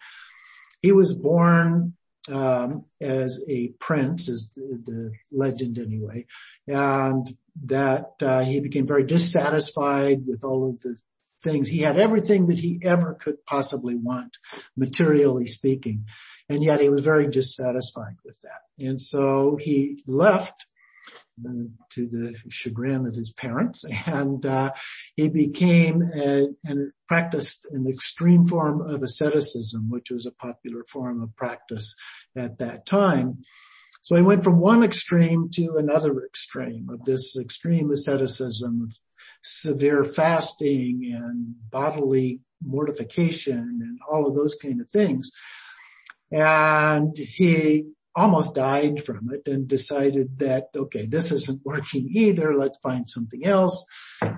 [0.81, 1.93] he was born
[2.31, 6.25] um, as a prince, is the, the, legend anyway,
[6.67, 7.27] and
[7.65, 10.99] that uh, he became very dissatisfied with all of the
[11.43, 11.69] things.
[11.69, 14.37] He had everything that he ever could possibly want,
[14.75, 16.05] materially speaking,
[16.49, 18.85] and yet he was very dissatisfied with that.
[18.85, 20.65] And so he left
[21.89, 24.71] to the chagrin of his parents, and uh,
[25.15, 31.21] he became a, and practiced an extreme form of asceticism, which was a popular form
[31.21, 31.95] of practice
[32.35, 33.43] at that time.
[34.01, 38.87] So he went from one extreme to another extreme of this extreme asceticism,
[39.43, 45.31] severe fasting and bodily mortification and all of those kind of things.
[46.35, 52.53] And he almost died from it and decided that, okay, this isn't working either.
[52.53, 53.85] Let's find something else.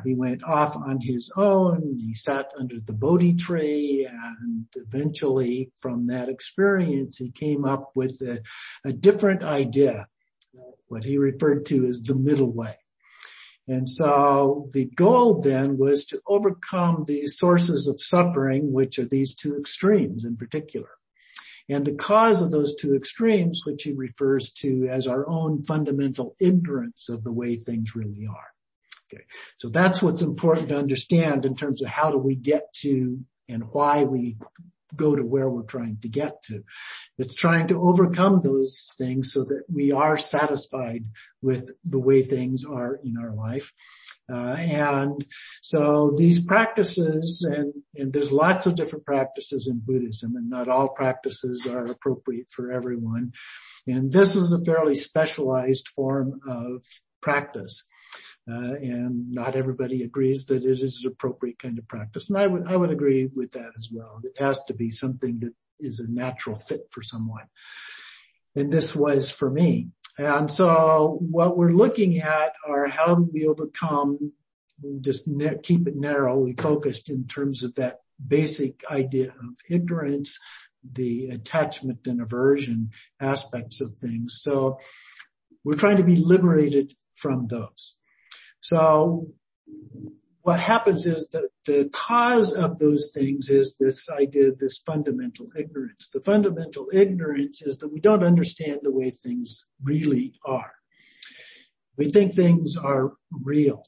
[0.06, 1.98] He went off on his own.
[1.98, 8.22] He sat under the Bodhi tree and eventually from that experience, he came up with
[8.22, 8.44] a,
[8.86, 10.06] a different idea,
[10.90, 12.76] what he referred to as the middle way.
[13.68, 19.34] And so the goal then was to overcome these sources of suffering, which are these
[19.34, 20.90] two extremes in particular.
[21.70, 26.36] And the cause of those two extremes, which he refers to as our own fundamental
[26.40, 28.48] ignorance of the way things really are.
[29.14, 29.24] Okay.
[29.58, 33.64] So that's what's important to understand in terms of how do we get to and
[33.72, 34.38] why we
[34.96, 36.64] go to where we're trying to get to.
[37.18, 41.06] It's trying to overcome those things so that we are satisfied
[41.42, 43.74] with the way things are in our life.
[44.32, 45.26] Uh, and
[45.62, 50.90] so these practices and, and there's lots of different practices in Buddhism and not all
[50.90, 53.32] practices are appropriate for everyone.
[53.88, 56.84] And this is a fairly specialized form of
[57.22, 57.88] practice.
[58.50, 62.30] Uh, and not everybody agrees that it is an appropriate kind of practice.
[62.30, 64.22] And I would, I would agree with that as well.
[64.24, 67.46] It has to be something that is a natural fit for someone.
[68.56, 69.90] And this was for me.
[70.18, 74.32] And so what we're looking at are how do we overcome,
[75.02, 75.28] just
[75.64, 80.40] keep it narrowly focused in terms of that basic idea of ignorance,
[80.92, 84.40] the attachment and aversion aspects of things.
[84.42, 84.80] So
[85.64, 87.96] we're trying to be liberated from those.
[88.60, 89.28] So
[90.48, 96.08] what happens is that the cause of those things is this idea this fundamental ignorance.
[96.14, 100.72] The fundamental ignorance is that we don't understand the way things really are.
[101.98, 103.84] We think things are real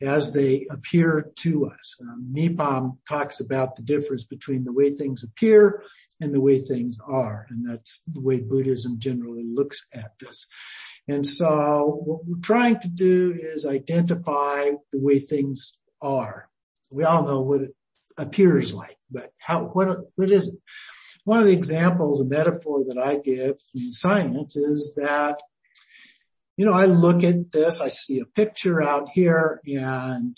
[0.00, 1.96] as they appear to us.
[2.00, 5.82] Um, Mipam talks about the difference between the way things appear
[6.20, 10.46] and the way things are, and that's the way Buddhism generally looks at this.
[11.08, 16.48] And so what we're trying to do is identify the way things are.
[16.90, 17.74] We all know what it
[18.16, 20.54] appears like, but how, what, what is it?
[21.24, 25.40] One of the examples, a metaphor that I give in science is that,
[26.56, 30.36] you know, I look at this, I see a picture out here and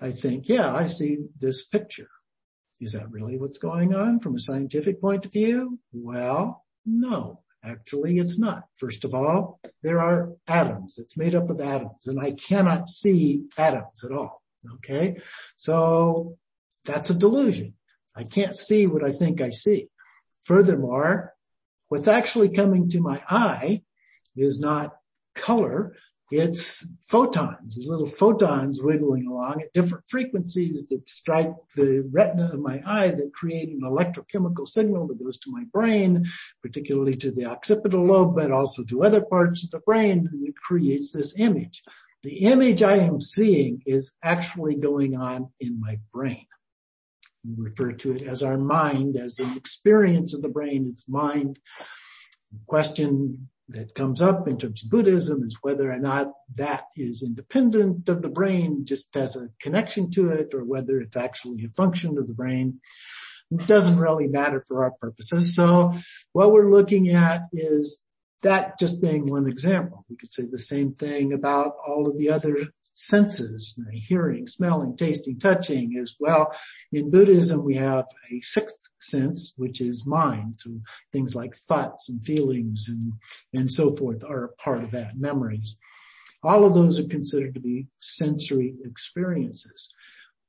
[0.00, 2.08] I think, yeah, I see this picture.
[2.80, 5.78] Is that really what's going on from a scientific point of view?
[5.92, 7.42] Well, no.
[7.62, 8.64] Actually, it's not.
[8.76, 10.98] First of all, there are atoms.
[10.98, 14.40] It's made up of atoms and I cannot see atoms at all.
[14.74, 15.20] Okay.
[15.56, 16.38] So
[16.84, 17.74] that's a delusion.
[18.14, 19.88] I can't see what I think I see.
[20.44, 21.34] Furthermore,
[21.88, 23.82] what's actually coming to my eye
[24.36, 24.96] is not
[25.34, 25.96] color.
[26.30, 32.58] It's photons, these little photons wiggling along at different frequencies that strike the retina of
[32.58, 36.26] my eye that create an electrochemical signal that goes to my brain,
[36.62, 40.56] particularly to the occipital lobe, but also to other parts of the brain, and it
[40.56, 41.84] creates this image.
[42.26, 46.44] The image I am seeing is actually going on in my brain.
[47.44, 51.60] We refer to it as our mind, as an experience of the brain, it's mind.
[52.50, 57.22] The question that comes up in terms of Buddhism is whether or not that is
[57.22, 61.76] independent of the brain, just has a connection to it, or whether it's actually a
[61.76, 62.80] function of the brain.
[63.52, 65.54] It doesn't really matter for our purposes.
[65.54, 65.94] So
[66.32, 68.02] what we're looking at is
[68.42, 70.04] that just being one example.
[70.08, 75.38] We could say the same thing about all of the other senses, hearing, smelling, tasting,
[75.38, 76.54] touching as well.
[76.92, 80.54] In Buddhism, we have a sixth sense, which is mind.
[80.58, 80.80] So
[81.12, 83.12] things like thoughts and feelings and,
[83.52, 85.78] and so forth are part of that, memories.
[86.42, 89.90] All of those are considered to be sensory experiences.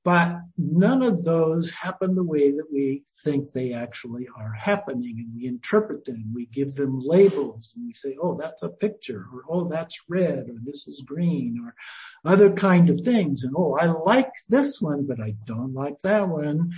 [0.03, 5.36] But none of those happen the way that we think they actually are happening and
[5.36, 6.31] we interpret them.
[6.33, 10.47] We give them labels and we say, oh, that's a picture or oh, that's red
[10.49, 11.75] or this is green or
[12.23, 13.43] other kind of things.
[13.43, 16.71] And oh, I like this one, but I don't like that one.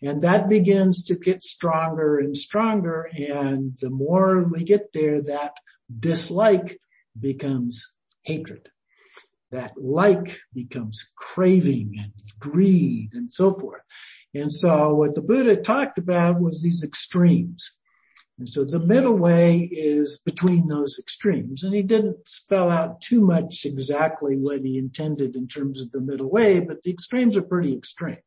[0.00, 3.10] And that begins to get stronger and stronger.
[3.18, 5.56] And the more we get there, that
[5.98, 6.78] dislike
[7.18, 8.70] becomes hatred
[9.52, 13.82] that like becomes craving and greed and so forth.
[14.34, 17.72] And so what the Buddha talked about was these extremes.
[18.38, 21.62] And so the middle way is between those extremes.
[21.62, 26.02] And he didn't spell out too much exactly what he intended in terms of the
[26.02, 28.18] middle way, but the extremes are pretty extreme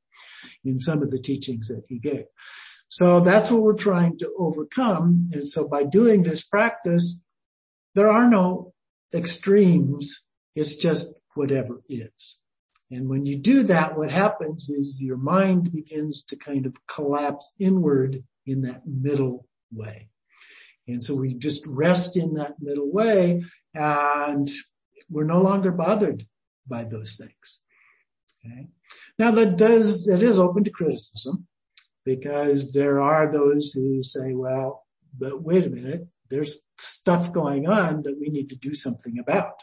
[0.65, 2.25] in some of the teachings that he gave.
[2.87, 5.29] So that's what we're trying to overcome.
[5.31, 7.19] And so by doing this practice,
[7.93, 8.73] there are no
[9.13, 10.23] extremes
[10.55, 12.39] it's just whatever is.
[12.91, 17.53] And when you do that, what happens is your mind begins to kind of collapse
[17.59, 20.09] inward in that middle way.
[20.87, 23.43] And so we just rest in that middle way
[23.75, 24.49] and
[25.09, 26.25] we're no longer bothered
[26.67, 27.61] by those things.
[28.43, 28.67] Okay.
[29.19, 31.47] Now that does, that is open to criticism
[32.05, 34.83] because there are those who say, well,
[35.17, 39.61] but wait a minute, there's stuff going on that we need to do something about.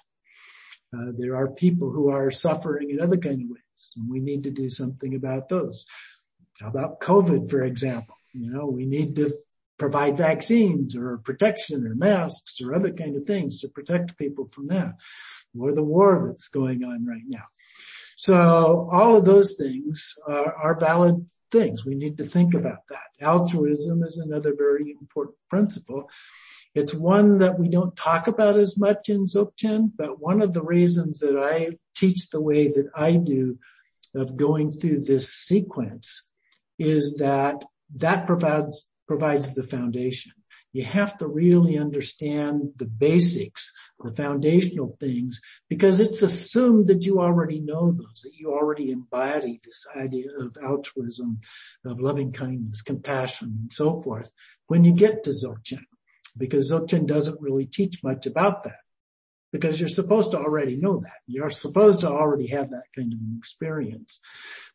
[0.94, 4.44] Uh, there are people who are suffering in other kind of ways, and we need
[4.44, 5.86] to do something about those.
[6.60, 8.16] How about COVID, for example?
[8.32, 9.32] You know, we need to
[9.78, 14.66] provide vaccines or protection or masks or other kind of things to protect people from
[14.66, 14.94] that
[15.58, 17.44] or the war that's going on right now.
[18.16, 21.84] So all of those things are, are valid things.
[21.84, 23.08] We need to think about that.
[23.20, 26.08] Altruism is another very important principle.
[26.76, 30.62] It's one that we don't talk about as much in Dzogchen, but one of the
[30.62, 33.58] reasons that I teach the way that I do
[34.14, 36.30] of going through this sequence
[36.78, 37.64] is that
[37.94, 40.32] that provides provides the foundation.
[40.74, 47.20] You have to really understand the basics, the foundational things, because it's assumed that you
[47.20, 51.38] already know those, that you already embody this idea of altruism,
[51.86, 54.30] of loving kindness, compassion, and so forth
[54.66, 55.86] when you get to Dzogchen.
[56.36, 58.80] Because Dzogchen doesn't really teach much about that.
[59.52, 61.20] Because you're supposed to already know that.
[61.26, 64.20] You're supposed to already have that kind of an experience.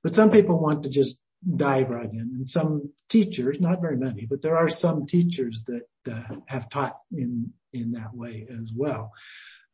[0.01, 2.20] But some people want to just dive right in.
[2.20, 6.97] And some teachers, not very many, but there are some teachers that uh, have taught
[7.12, 9.12] in in that way as well.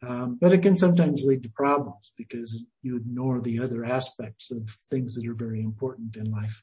[0.04, 4.70] Um, but it can sometimes lead to problems because you ignore the other aspects of
[4.90, 6.62] things that are very important in life.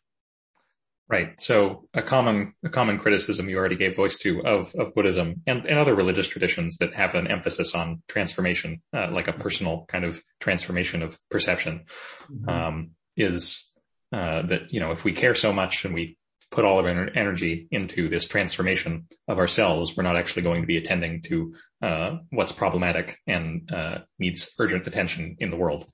[1.06, 1.38] Right.
[1.38, 5.66] So a common a common criticism you already gave voice to of of Buddhism and,
[5.66, 10.06] and other religious traditions that have an emphasis on transformation, uh, like a personal kind
[10.06, 11.84] of transformation of perception,
[12.32, 12.48] mm-hmm.
[12.48, 13.70] um, is
[14.12, 16.16] uh, that, you know, if we care so much and we
[16.50, 20.66] put all of our energy into this transformation of ourselves, we're not actually going to
[20.66, 25.84] be attending to uh, what's problematic and uh, needs urgent attention in the world.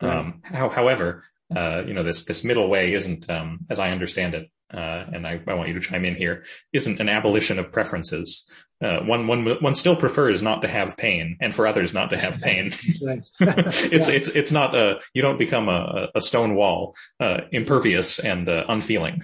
[0.00, 0.16] Right.
[0.16, 1.24] Um, how, however,
[1.54, 5.26] uh, you know, this this middle way isn't, um, as I understand it, uh, and
[5.26, 8.50] I, I, want you to chime in here, isn't an abolition of preferences.
[8.82, 12.18] Uh, one, one, one still prefers not to have pain and for others not to
[12.18, 12.66] have pain.
[13.40, 18.48] it's, it's, it's not, a, you don't become a, a stone wall, uh, impervious and,
[18.48, 19.22] uh, unfeeling.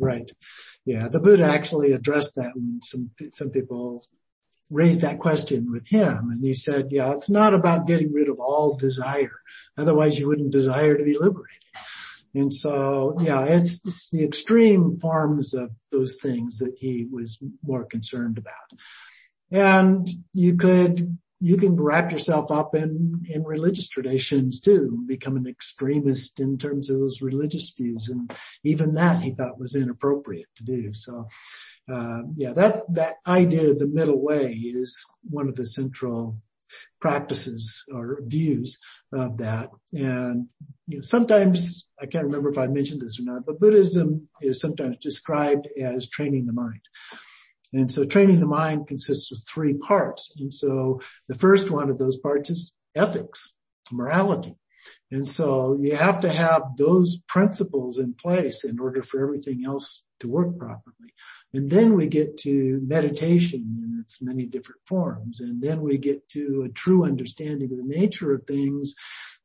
[0.00, 0.30] Right.
[0.84, 1.08] Yeah.
[1.08, 4.04] The Buddha actually addressed that when some, some people
[4.72, 8.40] raised that question with him and he said, yeah, it's not about getting rid of
[8.40, 9.40] all desire.
[9.76, 11.58] Otherwise you wouldn't desire to be liberated.
[12.34, 17.84] And so, yeah, it's, it's the extreme forms of those things that he was more
[17.84, 18.80] concerned about.
[19.50, 25.48] And you could, you can wrap yourself up in, in religious traditions too, become an
[25.48, 28.08] extremist in terms of those religious views.
[28.10, 28.32] And
[28.62, 30.92] even that he thought was inappropriate to do.
[30.92, 31.26] So,
[31.92, 36.36] uh, yeah, that, that idea of the middle way is one of the central
[37.00, 38.78] practices or views
[39.12, 39.70] of that.
[39.92, 40.46] And
[40.86, 44.60] you know, sometimes, I can't remember if I mentioned this or not, but Buddhism is
[44.60, 46.82] sometimes described as training the mind.
[47.72, 50.34] And so training the mind consists of three parts.
[50.38, 53.54] And so the first one of those parts is ethics,
[53.90, 54.56] morality.
[55.10, 60.02] And so you have to have those principles in place in order for everything else
[60.20, 61.14] to work properly.
[61.52, 65.40] And then we get to meditation in its many different forms.
[65.40, 68.94] And then we get to a true understanding of the nature of things,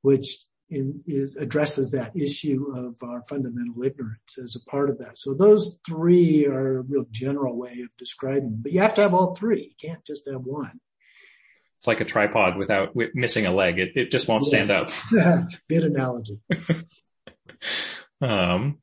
[0.02, 0.38] which
[0.70, 5.18] addresses that issue of our fundamental ignorance as a part of that.
[5.18, 9.02] So those three are a real general way of describing them, but you have to
[9.02, 9.76] have all three.
[9.80, 10.80] You can't just have one.
[11.78, 13.80] It's like a tripod without with missing a leg.
[13.80, 14.66] It, it just won't yeah.
[14.66, 14.90] stand up.
[15.70, 16.40] Good analogy.
[18.22, 18.80] um,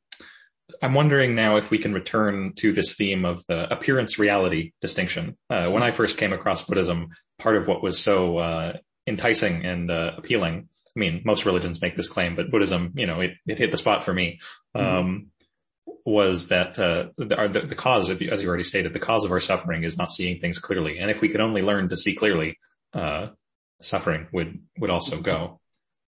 [0.81, 5.37] I'm wondering now if we can return to this theme of the appearance reality distinction.
[5.49, 8.73] Uh, when I first came across Buddhism, part of what was so uh,
[9.05, 13.21] enticing and uh, appealing, I mean, most religions make this claim, but Buddhism, you know,
[13.21, 14.39] it, it hit the spot for me,
[14.75, 14.85] mm-hmm.
[14.85, 15.27] um,
[16.05, 19.39] was that uh, the, the, cause, of, as you already stated, the cause of our
[19.39, 20.99] suffering is not seeing things clearly.
[20.99, 22.57] And if we could only learn to see clearly,
[22.93, 23.27] uh,
[23.81, 25.59] suffering would would also go.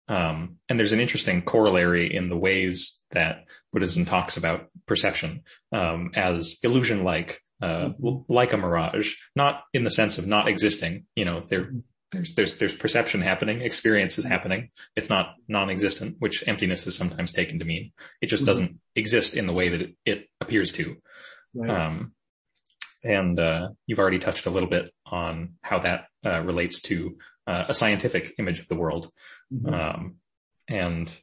[0.07, 5.41] Um, and there's an interesting corollary in the ways that Buddhism talks about perception
[5.73, 8.31] um, as illusion-like, uh, mm-hmm.
[8.31, 11.05] like a mirage, not in the sense of not existing.
[11.15, 11.71] You know, there,
[12.11, 14.69] there's there's there's perception happening, experience is happening.
[14.95, 17.91] It's not non-existent, which emptiness is sometimes taken to mean.
[18.21, 18.47] It just mm-hmm.
[18.47, 20.95] doesn't exist in the way that it, it appears to.
[21.53, 21.69] Right.
[21.69, 22.13] Um,
[23.03, 27.65] and uh, you've already touched a little bit on how that uh, relates to uh,
[27.69, 29.11] a scientific image of the world.
[29.53, 29.73] Mm-hmm.
[29.73, 30.15] Um,
[30.67, 31.21] and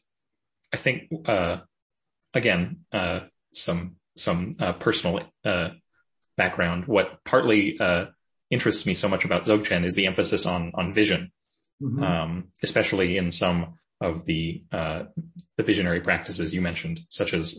[0.72, 1.58] I think, uh,
[2.32, 3.20] again, uh,
[3.52, 5.70] some, some, uh, personal, uh,
[6.36, 6.86] background.
[6.86, 8.06] What partly, uh,
[8.50, 11.32] interests me so much about Dzogchen is the emphasis on, on vision.
[11.82, 12.02] Mm-hmm.
[12.02, 17.58] Um, especially in some of the, the visionary practices you mentioned, such as,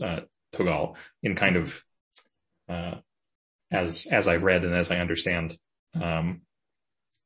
[0.52, 1.82] Togal in kind of,
[3.70, 5.58] as, as I've read and as I understand,
[6.00, 6.42] um,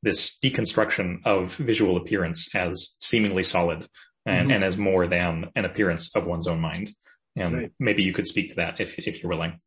[0.03, 3.87] this deconstruction of visual appearance as seemingly solid
[4.25, 4.51] and, mm-hmm.
[4.51, 6.93] and as more than an appearance of one's own mind.
[7.35, 7.71] And right.
[7.79, 9.59] maybe you could speak to that if, if you're willing.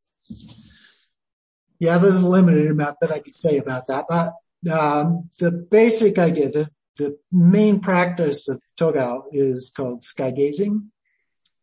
[1.78, 4.32] Yeah, there's a limited amount that I could say about that, but
[4.70, 10.90] um, the basic idea, the, the main practice of Togal is called sky gazing,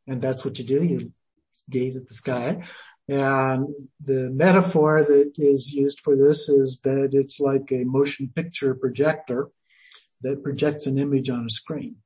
[0.08, 0.84] and that's what you do.
[0.84, 1.14] You
[1.70, 2.64] gaze at the sky.
[3.08, 3.68] And
[4.00, 9.50] the metaphor that is used for this is that it's like a motion picture projector
[10.22, 11.98] that projects an image on a screen.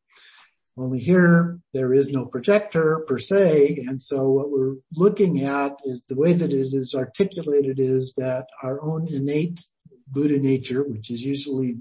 [0.78, 6.02] Only here, there is no projector per se, and so what we're looking at is
[6.02, 9.66] the way that it is articulated is that our own innate
[10.08, 11.78] Buddha nature, which is usually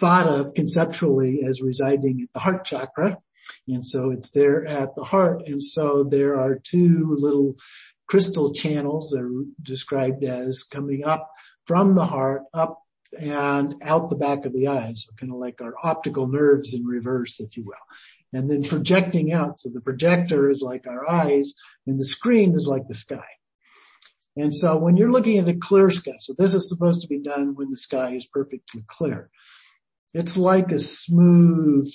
[0.00, 3.18] thought of conceptually as residing at the heart chakra,
[3.66, 7.56] and so it's there at the heart, and so there are two little
[8.06, 11.30] crystal channels that are described as coming up
[11.66, 12.80] from the heart, up
[13.18, 16.84] and out the back of the eyes, so kind of like our optical nerves in
[16.84, 17.74] reverse, if you will.
[18.32, 19.58] And then projecting out.
[19.58, 21.54] So the projector is like our eyes
[21.86, 23.24] and the screen is like the sky.
[24.36, 27.20] And so when you're looking at a clear sky, so this is supposed to be
[27.20, 29.30] done when the sky is perfectly clear.
[30.14, 31.90] It's like a smooth,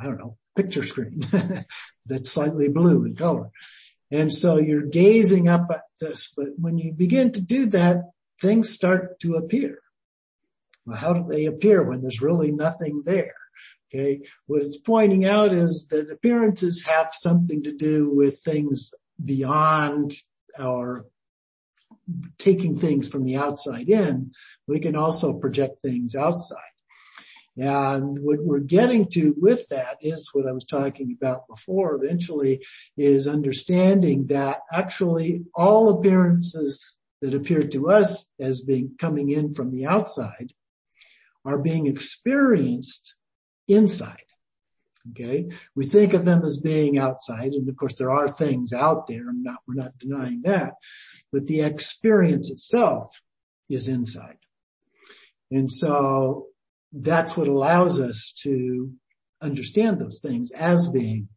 [0.00, 1.24] I don't know, picture screen
[2.06, 3.50] that's slightly blue in color.
[4.10, 7.98] And so you're gazing up at this, but when you begin to do that,
[8.40, 9.78] things start to appear.
[10.84, 13.34] Well, how do they appear when there's really nothing there?
[13.88, 14.22] Okay.
[14.46, 20.12] What it's pointing out is that appearances have something to do with things beyond
[20.58, 21.06] our
[22.38, 24.32] taking things from the outside in.
[24.66, 26.60] We can also project things outside.
[27.56, 32.66] And what we're getting to with that is what I was talking about before eventually
[32.98, 39.70] is understanding that actually all appearances that appear to us as being coming in from
[39.70, 40.52] the outside
[41.44, 43.16] are being experienced
[43.68, 44.22] inside.
[45.10, 45.50] Okay.
[45.74, 47.52] We think of them as being outside.
[47.52, 49.28] And of course, there are things out there.
[49.28, 50.74] I'm not, we're not denying that,
[51.32, 53.08] but the experience itself
[53.70, 54.38] is inside.
[55.50, 56.46] And so
[56.92, 58.90] that's what allows us to
[59.40, 61.28] understand those things as being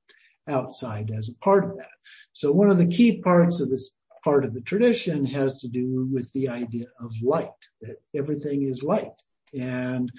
[0.47, 1.89] outside as a part of that.
[2.31, 3.91] So one of the key parts of this
[4.23, 7.49] part of the tradition has to do with the idea of light,
[7.81, 9.13] that everything is light.
[9.57, 10.11] And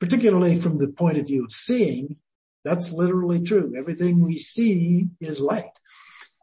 [0.00, 2.16] particularly from the point of view of seeing,
[2.64, 3.74] that's literally true.
[3.76, 5.78] Everything we see is light.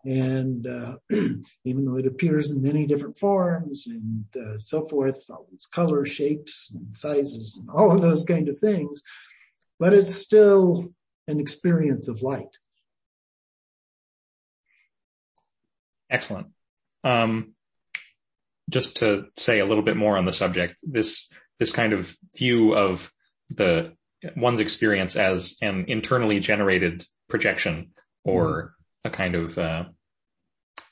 [0.05, 0.95] And uh,
[1.65, 6.05] even though it appears in many different forms and uh, so forth, all these color,
[6.05, 9.03] shapes, and sizes, and all of those kind of things,
[9.79, 10.85] but it's still
[11.27, 12.57] an experience of light.
[16.09, 16.47] Excellent.
[17.03, 17.53] Um,
[18.69, 22.73] just to say a little bit more on the subject, this this kind of view
[22.73, 23.11] of
[23.49, 23.93] the
[24.35, 27.91] one's experience as an internally generated projection
[28.23, 28.73] or
[29.03, 29.85] a kind of uh,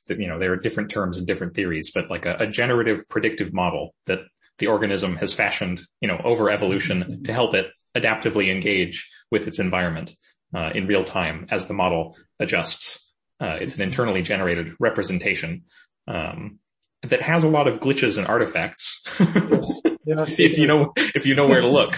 [0.09, 3.53] you know there are different terms and different theories, but like a, a generative predictive
[3.53, 4.19] model that
[4.59, 9.59] the organism has fashioned you know over evolution to help it adaptively engage with its
[9.59, 10.15] environment
[10.55, 13.03] uh, in real time as the model adjusts.
[13.39, 15.63] Uh, it's an internally generated representation
[16.07, 16.59] um,
[17.03, 19.03] that has a lot of glitches and artifacts.
[19.19, 19.81] yes.
[20.07, 21.93] Yes, if you know if you know where to look.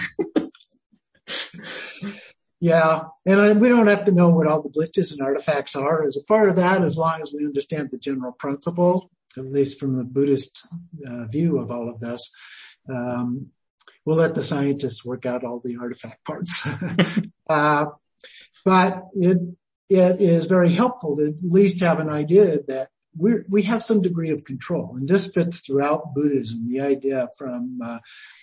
[2.60, 6.16] Yeah, and we don't have to know what all the glitches and artifacts are as
[6.16, 9.96] a part of that, as long as we understand the general principle, at least from
[9.96, 10.66] the Buddhist
[11.06, 12.32] uh, view of all of this.
[12.92, 13.50] Um,
[14.04, 16.66] we'll let the scientists work out all the artifact parts.
[17.48, 17.86] uh,
[18.64, 19.38] but it
[19.88, 24.02] it is very helpful to at least have an idea that we we have some
[24.02, 26.68] degree of control, and this fits throughout Buddhism.
[26.68, 27.98] The idea from uh,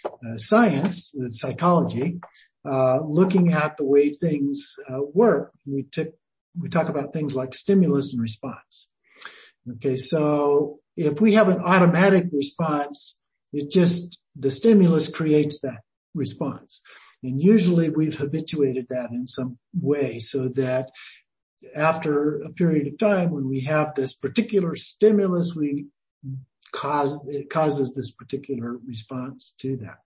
[0.05, 2.20] uh, science, psychology,
[2.65, 5.53] uh, looking at the way things uh, work.
[5.65, 5.86] We,
[6.59, 8.89] we talk about things like stimulus and response.
[9.76, 13.20] Okay, so if we have an automatic response,
[13.53, 15.82] it just, the stimulus creates that
[16.13, 16.82] response.
[17.24, 20.89] And usually we've habituated that in some way so that
[21.76, 25.88] after a period of time when we have this particular stimulus, we
[26.72, 29.97] cause, it causes this particular response to that.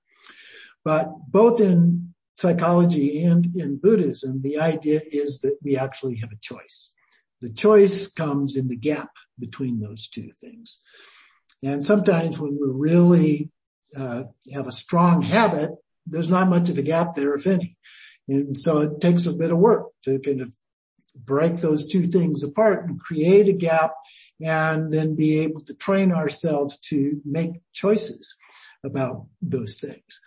[0.84, 6.40] But both in psychology and in Buddhism, the idea is that we actually have a
[6.42, 6.94] choice.
[7.42, 10.80] The choice comes in the gap between those two things.
[11.64, 13.52] And sometimes when we really
[13.96, 14.24] uh,
[14.54, 15.72] have a strong habit,
[16.08, 17.78] there's not much of a gap there, if any.
[18.28, 20.56] And so it takes a bit of work to kind of
[21.16, 23.94] break those two things apart and create a gap
[24.44, 28.36] and then be able to train ourselves to make choices
[28.84, 30.22] about those things.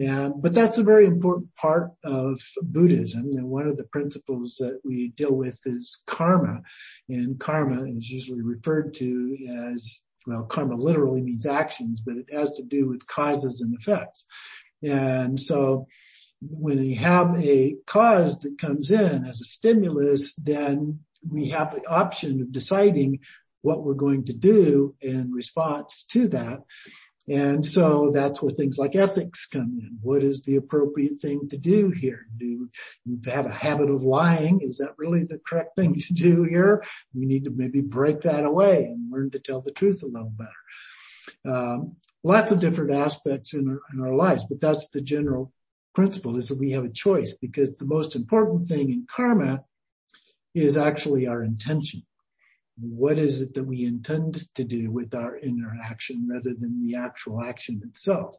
[0.00, 3.30] And, but that's a very important part of Buddhism.
[3.34, 6.62] And one of the principles that we deal with is karma.
[7.08, 9.36] And karma is usually referred to
[9.70, 14.26] as well, karma literally means actions, but it has to do with causes and effects.
[14.82, 15.86] And so
[16.40, 21.86] when you have a cause that comes in as a stimulus, then we have the
[21.86, 23.20] option of deciding
[23.62, 26.60] what we're going to do in response to that.
[27.28, 29.98] And so that's where things like ethics come in.
[30.00, 32.26] What is the appropriate thing to do here?
[32.36, 32.68] Do
[33.04, 34.60] you have a habit of lying?
[34.62, 36.84] Is that really the correct thing to do here?
[37.14, 40.32] We need to maybe break that away and learn to tell the truth a little
[40.36, 41.56] better.
[41.56, 45.52] Um, lots of different aspects in our, in our lives, but that's the general
[45.96, 49.64] principle is that we have a choice because the most important thing in karma
[50.54, 52.02] is actually our intention.
[52.78, 57.42] What is it that we intend to do with our interaction rather than the actual
[57.42, 58.36] action itself?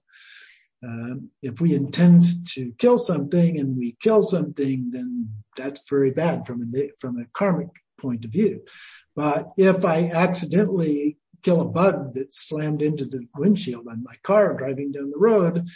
[0.88, 6.46] Um, if we intend to kill something and we kill something, then that's very bad
[6.46, 8.66] from a, from a karmic point of view.
[9.16, 14.56] But if I accidentally kill a bug that slammed into the windshield on my car
[14.56, 15.68] driving down the road,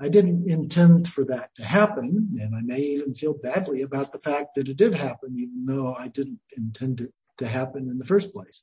[0.00, 4.18] I didn't intend for that to happen, and I may even feel badly about the
[4.18, 8.04] fact that it did happen, even though I didn't intend it to happen in the
[8.04, 8.62] first place.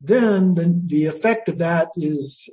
[0.00, 2.48] Then the, the effect of that is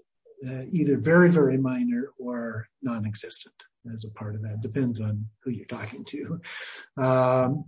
[0.46, 3.56] uh, either very, very minor or non-existent
[3.92, 4.62] as a part of that.
[4.62, 6.42] Depends on who you're talking to.
[6.98, 7.66] Um,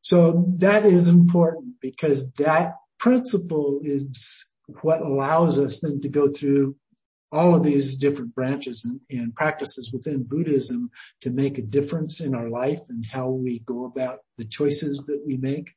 [0.00, 4.46] so that is important because that principle is
[4.80, 6.76] what allows us then to go through
[7.32, 12.34] all of these different branches and, and, practices within Buddhism to make a difference in
[12.34, 15.70] our life and how we go about the choices that we make.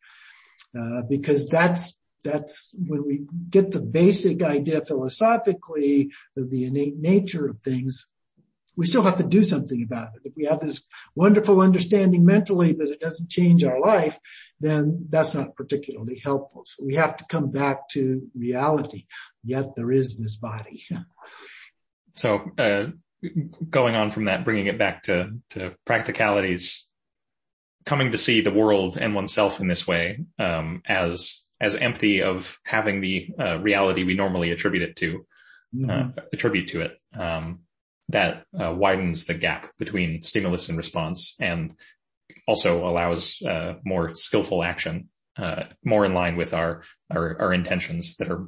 [0.78, 7.47] Uh, because that's that's when we get the basic idea philosophically of the innate nature
[7.47, 8.08] of things.
[8.76, 10.22] We still have to do something about it.
[10.26, 14.18] If we have this wonderful understanding mentally, but it doesn't change our life,
[14.60, 16.64] then that's not particularly helpful.
[16.66, 19.06] So we have to come back to reality.
[19.44, 20.86] Yet there is this body.
[22.16, 22.88] So, uh,
[23.70, 26.88] going on from that, bringing it back to, to practicalities,
[27.86, 32.60] coming to see the world and oneself in this way, um, as, as empty of
[32.64, 35.26] having the uh, reality we normally attribute it to,
[35.76, 35.90] mm-hmm.
[35.90, 37.62] uh, attribute to it, um,
[38.10, 41.76] that uh, widens the gap between stimulus and response and
[42.47, 48.18] also allows uh, more skillful action, uh, more in line with our, our, our intentions
[48.18, 48.47] that are,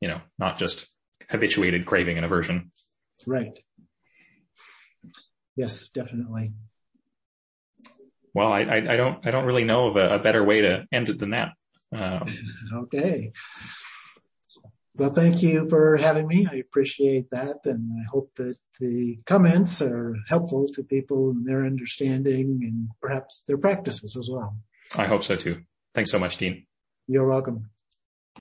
[0.00, 0.86] you know, not just
[1.30, 2.70] habituated craving and aversion.
[3.26, 3.58] Right.
[5.56, 6.52] Yes, definitely.
[8.34, 10.84] Well, I, I, I don't I don't really know of a, a, better way to
[10.92, 11.52] end it than that.
[11.90, 12.36] Um,
[12.74, 13.32] okay.
[14.96, 16.46] Well, thank you for having me.
[16.50, 21.66] I appreciate that, and I hope that the comments are helpful to people in their
[21.66, 24.56] understanding and perhaps their practices as well.
[24.96, 25.62] I hope so too.
[25.94, 26.66] Thanks so much, Dean.
[27.06, 27.70] You're welcome.